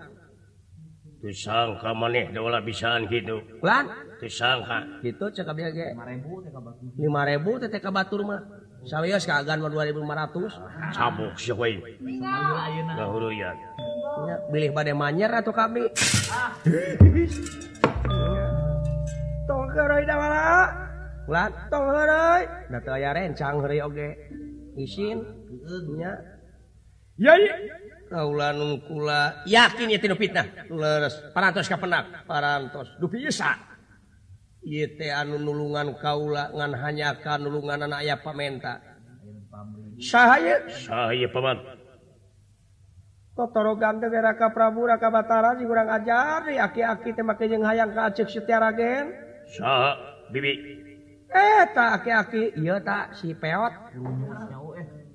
Teu 1.18 1.34
sangka 1.34 1.98
maneh 1.98 2.30
dola 2.30 2.62
bisaan 2.62 3.10
kitu. 3.10 3.42
Lan? 3.66 3.90
Teu 4.22 4.30
sangka. 4.30 5.02
Kitu 5.02 5.26
cek 5.34 5.50
abdi 5.50 5.66
ge 5.74 5.88
5000 5.98 6.46
teh 6.46 6.52
ka 6.54 6.62
batur. 6.62 6.88
5000 6.94 7.74
teh 7.74 7.82
ka 7.82 7.90
batur 7.90 8.22
mah. 8.22 8.42
Serius 8.88 9.28
ka 9.28 9.44
agan 9.44 9.60
mah 9.60 9.68
2500. 9.68 10.96
Sabuk 10.96 11.36
sih 11.36 11.52
we. 11.52 11.76
Gahuluyan. 12.96 13.56
Bilih 14.48 14.72
bade 14.72 14.96
manyer 14.96 15.28
atuh 15.28 15.52
kami. 15.52 15.92
Tong 19.44 19.68
keroi 19.76 20.04
da 20.08 20.16
wala. 20.16 20.72
Ulat 21.28 21.52
tong 21.68 21.92
heureuy. 21.92 22.44
Da 22.72 22.80
teu 22.80 22.96
aya 22.96 23.12
rencang 23.12 23.60
heureuy 23.60 23.84
oge. 23.84 24.10
Isin. 24.80 25.20
Nya. 26.00 26.16
Yai. 27.20 27.44
Kaula 28.08 28.56
nungkula 28.56 29.44
kula 29.44 29.44
yakin 29.52 29.92
ieu 29.92 30.00
tinu 30.00 30.16
fitnah. 30.16 30.48
Leres 30.72 31.28
parantos 31.36 31.68
ka 31.68 31.76
penak, 31.76 32.24
parantos. 32.24 32.96
Dupi 33.04 33.28
isa. 33.28 33.52
anu 35.16 35.40
nulungan 35.40 35.96
kaulangan 35.96 36.72
hanyakan 36.76 37.40
nulungan 37.44 37.88
anak 37.88 38.04
aya 38.04 38.16
pamenta 38.20 38.84
saya 39.98 40.60
Totorogan 43.38 44.02
negara 44.02 44.34
ka 44.34 44.50
Prabu 44.50 44.90
Raka 44.90 45.14
Batara 45.14 45.54
di 45.54 45.62
kurang 45.70 45.94
di 46.50 46.58
aki-aki 46.58 47.14
temake 47.14 47.46
jeung 47.46 47.62
hayang 47.62 47.94
ka 47.94 48.10
Acik 48.10 48.34
Setiaragen 48.34 49.14
saha 49.46 49.94
bibi 50.34 50.58
eta 51.30 52.02
aki-aki 52.02 52.58
ieu 52.58 52.82
tak 52.82 53.14
si 53.14 53.38
peot 53.38 53.74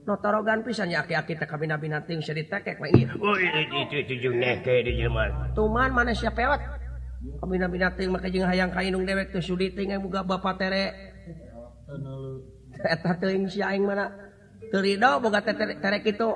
Notorogan 0.03 0.67
pisan 0.67 0.91
ya 0.91 1.07
aki-aki 1.07 1.39
teh 1.39 1.47
kabina 1.47 1.79
binating 1.79 2.19
seri 2.27 2.43
tekek 2.43 2.83
mah 2.83 2.91
ieu. 2.91 3.07
Oh, 3.23 3.39
itu 3.39 4.03
itu 4.03 4.15
jeung 4.19 4.35
neke 4.35 4.83
di 4.83 4.99
jelema. 4.99 5.55
Tuman 5.55 5.95
mana 5.95 6.11
si 6.11 6.27
peot? 6.27 6.59
hayang 8.43 8.73
kainung 8.75 9.07
dewek 9.07 9.31
Bapak 15.23 15.45
terek 15.79 16.03
itu 16.03 16.29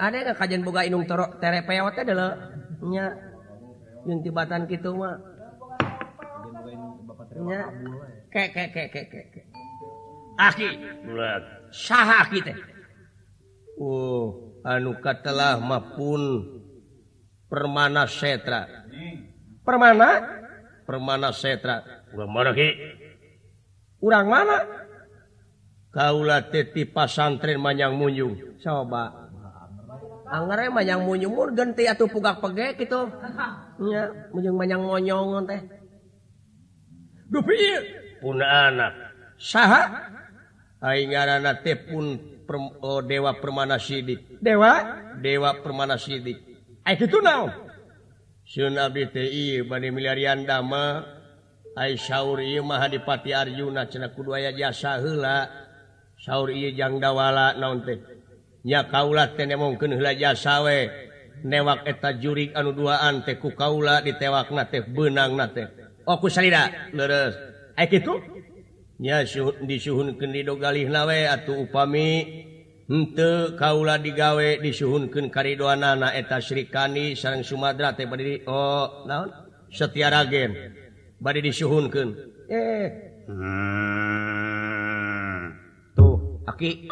ada 0.00 0.32
kajian 0.32 0.64
boga 0.64 0.86
inung 0.88 1.04
torok 1.04 1.36
tere 1.36 1.60
peote 1.66 2.00
nya 2.86 3.12
yang 4.08 4.18
tibatan 4.24 4.64
gitu 4.70 4.96
mah. 4.96 5.20
Kayak 8.32 8.48
ke 8.54 8.70
kayak 8.72 8.88
kayak 8.94 9.08
kayak 9.12 9.44
ah 10.36 10.52
kita 12.28 12.52
Oh 13.76 14.56
anu 14.64 14.98
katalah 14.98 15.60
mapun 15.60 16.42
permana 17.46 18.08
setra 18.10 18.66
permana 19.62 20.24
permana 20.82 21.30
setra 21.30 21.84
urang 24.02 24.26
mana 24.26 24.58
kaula 25.94 26.42
teti 26.50 26.82
pasantren 26.88 27.62
manyang 27.62 27.94
munyung 27.94 28.34
coba 28.58 29.26
angere 30.30 30.66
manyang 30.70 31.06
munyung 31.06 31.34
mun 31.34 31.50
genti 31.54 31.86
atuh 31.86 32.10
pugak 32.10 32.42
pege 32.42 32.82
gitu. 32.82 33.06
Nya, 33.78 34.10
munyung 34.34 34.56
manyang 34.58 34.82
monyong 34.82 35.46
teh. 35.46 35.60
Duh? 37.30 37.42
Pun 38.22 38.42
anak. 38.42 38.92
Saha? 39.38 40.10
Aing 40.82 41.14
ngaranna 41.14 41.62
teh 41.62 41.78
pun 41.78 42.18
oh, 42.82 43.02
Dewa 43.02 43.36
Permana 43.38 43.76
Sidik. 43.76 44.38
Dewa? 44.38 45.02
Dewa 45.18 45.60
Permana 45.60 45.98
Sidik. 45.98 46.38
Miliarian 49.90 50.46
Dama. 50.46 51.14
Aisyauripati 51.76 53.36
Arjuna 53.36 53.84
Kuaya 54.16 54.48
jasa 54.56 54.96
hela 54.96 55.44
sauur 56.16 56.48
jangan 56.72 57.04
dawala 57.04 57.52
naon 57.52 57.84
teh. 57.84 58.00
Nya 58.64 58.88
kaula 58.88 59.36
mungkinlah 59.36 60.16
jasawe 60.16 60.78
newak 61.44 61.84
eta 61.84 62.16
jurik 62.16 62.56
anu 62.56 62.72
duaan 62.72 63.22
teku 63.28 63.52
kaula 63.52 64.00
ditewak 64.00 64.48
na 64.56 64.64
benang 64.66 65.36
na 65.36 65.46
aku 66.06 66.26
oh, 66.26 66.30
itu 67.92 68.14
disuhunkan 68.98 70.32
didogali 70.32 70.88
nawe 70.88 71.28
atau 71.32 71.62
upami. 71.64 72.44
Untuk 72.86 73.58
Kaula 73.58 73.98
digawe 73.98 74.62
disuhunkan 74.62 75.26
karidoan 75.34 75.82
anak 75.82 76.22
eta 76.22 76.38
Srikani 76.38 77.18
sarang 77.18 77.42
Sumatera 77.42 77.98
teh 77.98 78.06
bad 78.06 78.22
oh 78.46 79.02
naon? 79.10 79.26
Setia 79.74 80.06
ragen. 80.06 80.54
Bad 81.18 81.34
disuhunkan 81.42 82.14
eh. 82.46 82.86
Hmm. 83.26 83.90
tuh 85.98 86.38
aki. 86.46 86.86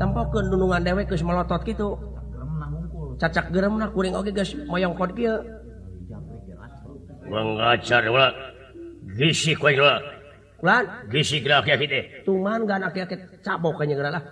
Tampakkan 0.00 0.48
nunungan 0.48 0.80
dewek 0.80 1.12
ke 1.12 1.20
melotot 1.20 1.60
gitu 1.68 2.14
cacak 3.18 3.50
gerem 3.54 3.78
nah 3.78 3.90
kuring 3.90 4.14
oke 4.14 4.30
guys 4.34 4.54
moyong 4.66 4.94
kod 4.98 5.14
kia 5.14 5.38
mengacar 7.24 8.04
gacar, 8.04 8.32
gisi 9.16 9.56
kau 9.56 9.72
cuman 12.24 12.64
cabokbinbinulu 13.42 14.22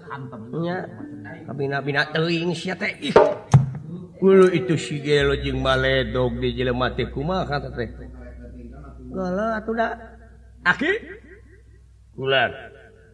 itu 4.54 4.78
sigelojeng 4.78 5.58
maledog 5.58 6.38
di 6.38 6.54
jelemati 6.54 7.10
kuma 7.10 7.42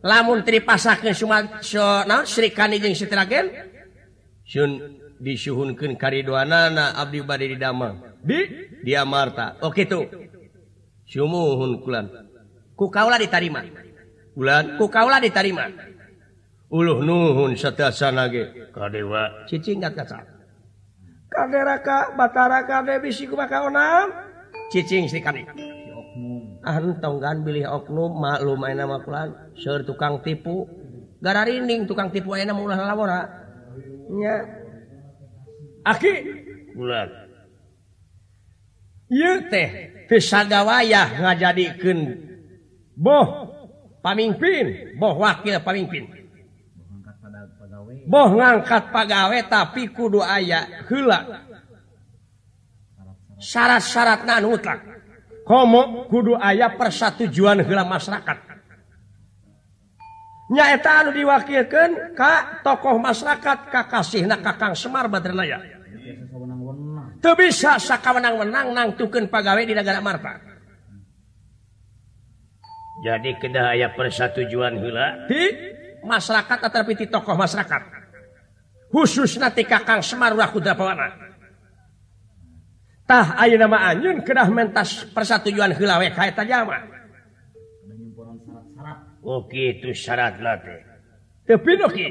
lamun 0.04 0.44
tri 0.46 0.62
pasakan 0.62 1.10
naon 2.06 2.22
Sri 2.28 2.52
Kanijeng 2.54 2.94
Sitragen 2.94 3.50
Sun 4.48 4.80
disuhunkan 5.20 6.00
karidoanana 6.00 6.96
Abdi 6.96 7.20
Badi 7.20 7.52
di 7.52 7.60
Damang. 7.60 8.16
Di? 8.24 8.48
Dia 8.80 9.04
Marta 9.04 9.60
Oke 9.60 9.84
tuh. 9.84 10.08
Sumuhun 11.04 11.84
kulan. 11.84 12.08
ku 12.78 12.86
kaula 12.86 13.18
ditarima. 13.18 13.66
Bulan? 14.38 14.78
Ku 14.78 14.86
kaula 14.86 15.18
ditarima. 15.18 15.66
Uluh 16.70 17.02
nuhun 17.02 17.58
sedasa 17.58 18.14
nage. 18.14 18.70
Kadewa. 18.70 19.50
Cicing 19.50 19.82
gat 19.82 19.98
kaca 19.98 20.38
kaderaka 21.28 22.16
batara 22.16 22.64
kade 22.64 23.02
bisi 23.02 23.26
ku 23.26 23.34
maka 23.34 23.66
onam. 23.66 24.14
Cicing 24.70 25.10
si 25.10 25.18
kami. 25.18 25.42
Ahun 26.62 26.98
tonggan 27.00 27.46
bilih 27.46 27.66
oknum 27.66 28.18
maklum 28.18 28.60
ayeuna 28.66 28.84
mah 28.86 29.00
kulan 29.02 29.28
seur 29.58 29.82
tukang 29.82 30.20
tipu. 30.22 30.68
Gararinding 31.18 31.90
tukang 31.90 32.14
tipu 32.14 32.34
ayeuna 32.34 32.54
mah 32.54 32.62
ulah 32.62 32.78
lawora 32.78 33.20
nya. 34.14 34.34
Aki. 35.82 36.14
Bulan? 36.76 37.08
Ieu 39.08 39.48
teh 39.48 39.68
bisa 40.04 40.44
gawayah 40.44 41.16
ngajadikeun 41.16 42.27
boh 42.98 43.26
pamimpin. 44.02 44.98
Boh 44.98 45.14
wakil 45.22 45.54
pamimpin. 45.62 46.10
Boh 48.10 48.28
ngangkat 48.34 48.90
pegawai 48.90 49.42
tapi 49.46 49.94
kudu 49.94 50.18
aya 50.18 50.84
hela 50.90 51.46
syarat-syarat 53.38 54.26
nan 54.26 54.50
mutlak 54.50 54.82
homo 55.46 56.10
kudu 56.10 56.34
aya 56.34 56.74
persatujuan 56.74 57.62
hela 57.62 57.86
masyarakat. 57.86 58.50
Nyaeta 60.48 61.04
anu 61.04 61.12
diwakilkan 61.12 62.16
Ka 62.16 62.64
tokoh 62.64 62.96
masyarakat 62.96 63.68
kakasih 63.68 64.24
na 64.24 64.40
kakang 64.40 64.72
Semar 64.72 65.04
Badrlaya 65.04 65.60
bisa 67.18 67.76
sakawenang-wenang 67.82 68.72
nang 68.72 68.94
nangtuken 68.94 69.26
pegawai 69.26 69.66
di 69.66 69.74
negara 69.74 69.98
Marta. 69.98 70.47
jadi 73.04 73.30
kedaya 73.38 73.94
persatujuan 73.94 74.78
hula. 74.80 75.28
Masyarakat 76.02 76.58
tetapi 76.68 77.08
tokoh 77.10 77.34
masyarakat. 77.34 77.82
Khusus 78.88 79.36
nanti 79.36 79.68
kakang 79.68 80.00
Semarurah 80.00 80.48
Kudrapawana 80.48 81.28
tah 83.08 83.40
ayo 83.40 83.56
nama 83.56 83.88
anyun 83.88 84.20
kedah 84.20 84.52
mentas 84.52 85.08
persatujuan 85.16 85.72
hula 85.80 85.96
we 85.96 86.12
ka 86.12 86.28
eta 86.28 86.44
jalma 86.44 86.76
oke 89.24 89.48
oh, 89.48 89.48
itu 89.48 89.96
syarat 89.96 90.36
late 90.44 90.84
tapi 91.48 91.72
doki 91.80 92.06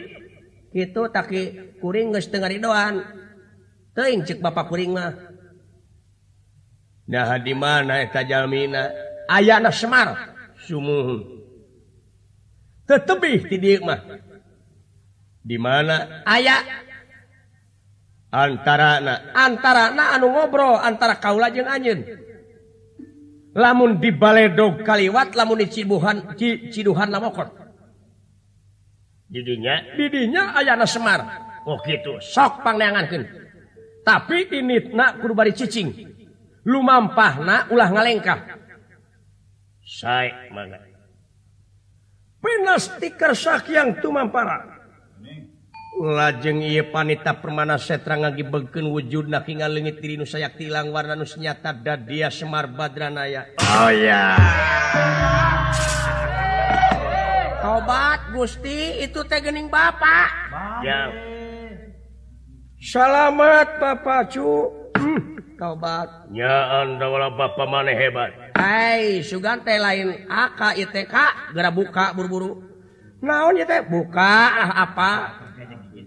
itu 0.74 1.02
taki 1.14 1.42
kuring 1.78 2.14
geus 2.14 2.30
teu 2.30 2.42
ngaridoan. 2.42 3.02
Teuing 3.98 4.22
cek 4.26 4.42
bapak 4.42 4.70
kuring 4.70 4.94
mah. 4.94 5.14
Nah 7.10 7.40
di 7.42 7.54
mana 7.58 8.02
eta 8.02 8.22
jalmina? 8.22 8.90
Ayana 9.26 9.74
semar. 9.74 10.37
tetebih 12.88 13.48
tidikmah 13.48 14.00
dimana 15.44 16.24
aya. 16.28 16.86
Antara 18.28 19.00
na, 19.00 19.32
antara 19.32 19.96
na 19.96 20.12
anu 20.12 20.28
ngobrol 20.36 20.76
antara 20.84 21.16
Kaula 21.16 21.48
jeung 21.48 21.64
anjin 21.64 22.04
lamun 23.56 23.98
di 24.04 24.12
Baledog 24.12 24.84
Kaliwat 24.84 25.32
lamun 25.34 25.64
dicibuhan 25.64 26.36
Ciduhan 26.36 27.08
Lamokot. 27.08 27.50
Didinya? 29.32 29.96
Didinya 29.96 30.56
ayana 30.56 30.84
Semar. 30.84 31.24
Oh 31.68 31.80
gitu. 31.84 32.20
Sok 32.20 32.64
pangneangankeun. 32.64 33.24
Tapi 34.08 34.48
initna 34.56 35.20
kudu 35.20 35.36
bari 35.36 35.52
cicing. 35.52 35.92
Lumampahna 36.64 37.68
ulah 37.72 37.92
ngalengkah. 37.92 38.57
saya 39.88 40.52
mana 40.52 40.84
penas 42.44 42.92
stiker 42.92 43.32
sakyang 43.32 44.04
tuman 44.04 44.28
para 44.28 44.84
lajeng 45.96 46.60
ia 46.60 46.84
panita 46.84 47.40
permana 47.40 47.80
setra 47.80 48.20
ngagi 48.20 48.44
beken 48.44 48.92
wujud 48.92 49.32
na 49.32 49.40
hinga 49.40 49.72
lengit 49.72 50.04
diri 50.04 50.20
nu 50.20 50.28
sayak 50.28 50.60
tilang 50.60 50.92
warna 50.92 51.16
nu 51.16 51.26
senyata 51.26 51.74
dadia 51.74 52.30
semar 52.30 52.70
badranaya. 52.70 53.50
Oh 53.58 53.90
ya 53.90 54.38
tobat 57.68 58.32
gusti 58.32 59.04
itu 59.04 59.20
teh 59.28 59.40
gening 59.44 59.68
bapak. 59.68 60.30
Ya. 60.82 61.12
Selamat 62.80 63.82
bapak 63.82 64.32
cu. 64.32 64.72
Tobat. 65.62 66.30
Nyaan 66.30 67.02
wala 67.02 67.34
bapak 67.34 67.66
mana 67.66 67.90
hebat? 67.90 68.47
Hai 68.58 69.22
Sugante 69.22 69.70
lain. 69.78 70.26
AKITK 70.26 71.16
gera 71.54 71.70
buka 71.70 72.10
buru-buru. 72.18 72.66
Naon 73.22 73.62
teh? 73.62 73.86
Buka 73.86 74.34
ah, 74.50 74.72
apa? 74.82 75.12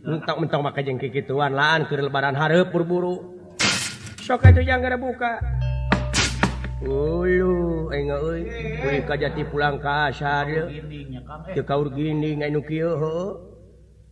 Mentok-mentong 0.02 0.62
maka 0.66 0.82
jengki 0.82 1.14
gituan 1.14 1.54
laan 1.54 1.86
ke 1.86 1.94
lebaran 1.94 2.34
hareup 2.34 2.74
buru-buru. 2.74 3.38
Sok 4.18 4.50
itu 4.50 4.66
yang 4.66 4.82
gera 4.82 4.98
buka. 4.98 5.38
Ulu, 6.80 7.92
enggak 7.92 8.20
euy, 8.24 8.40
kuy 8.80 8.98
kajati 9.04 9.44
pulang 9.46 9.76
ka 9.78 10.08
asar 10.10 10.48
ye. 10.48 10.80
Teu 11.54 11.62
kaur 11.62 11.92
ginding 11.92 12.42
anu 12.42 12.64
kieu. 12.66 12.96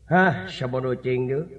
Hah, 0.07 0.47
sabodo 0.47 0.95
cing 0.95 1.27
deui. 1.27 1.58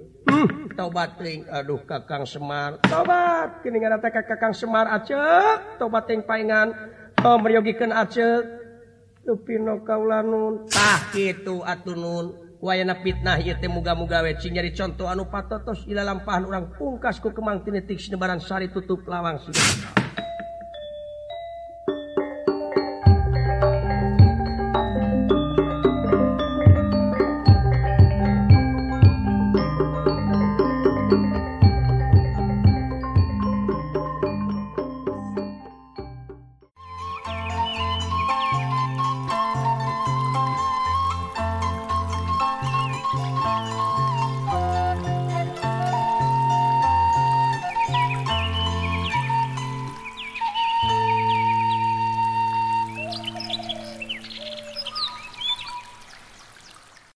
tobat 0.78 1.20
Aduh 1.50 1.82
Kakang 1.84 2.24
Semar. 2.24 2.80
Tobat 2.84 3.60
Kakang 3.64 4.54
Semar 4.54 4.86
Aceh 4.88 5.78
tobat 5.80 6.06
ting 6.08 6.24
paingan 6.24 6.72
Oh 7.20 7.36
merugikan 7.36 7.92
Aceh 7.92 8.60
Tupino 9.20 9.84
kaulantah 9.84 11.12
itu 11.12 11.60
atunun 11.60 12.56
wayana 12.60 12.96
fitnah 13.00 13.40
muga-mugawe 13.68 14.32
nyari 14.36 14.72
contoh 14.72 15.08
anu 15.08 15.28
patotos 15.28 15.84
ilalampahan 15.88 16.44
urang 16.44 16.72
pungkas 16.76 17.20
orang 17.20 17.20
pungkasku 17.20 17.28
kemangtinetik 17.32 18.00
sebaran 18.00 18.40
sari 18.40 18.68
tutup 18.72 19.04
lawang 19.08 19.40
sudah 19.40 19.64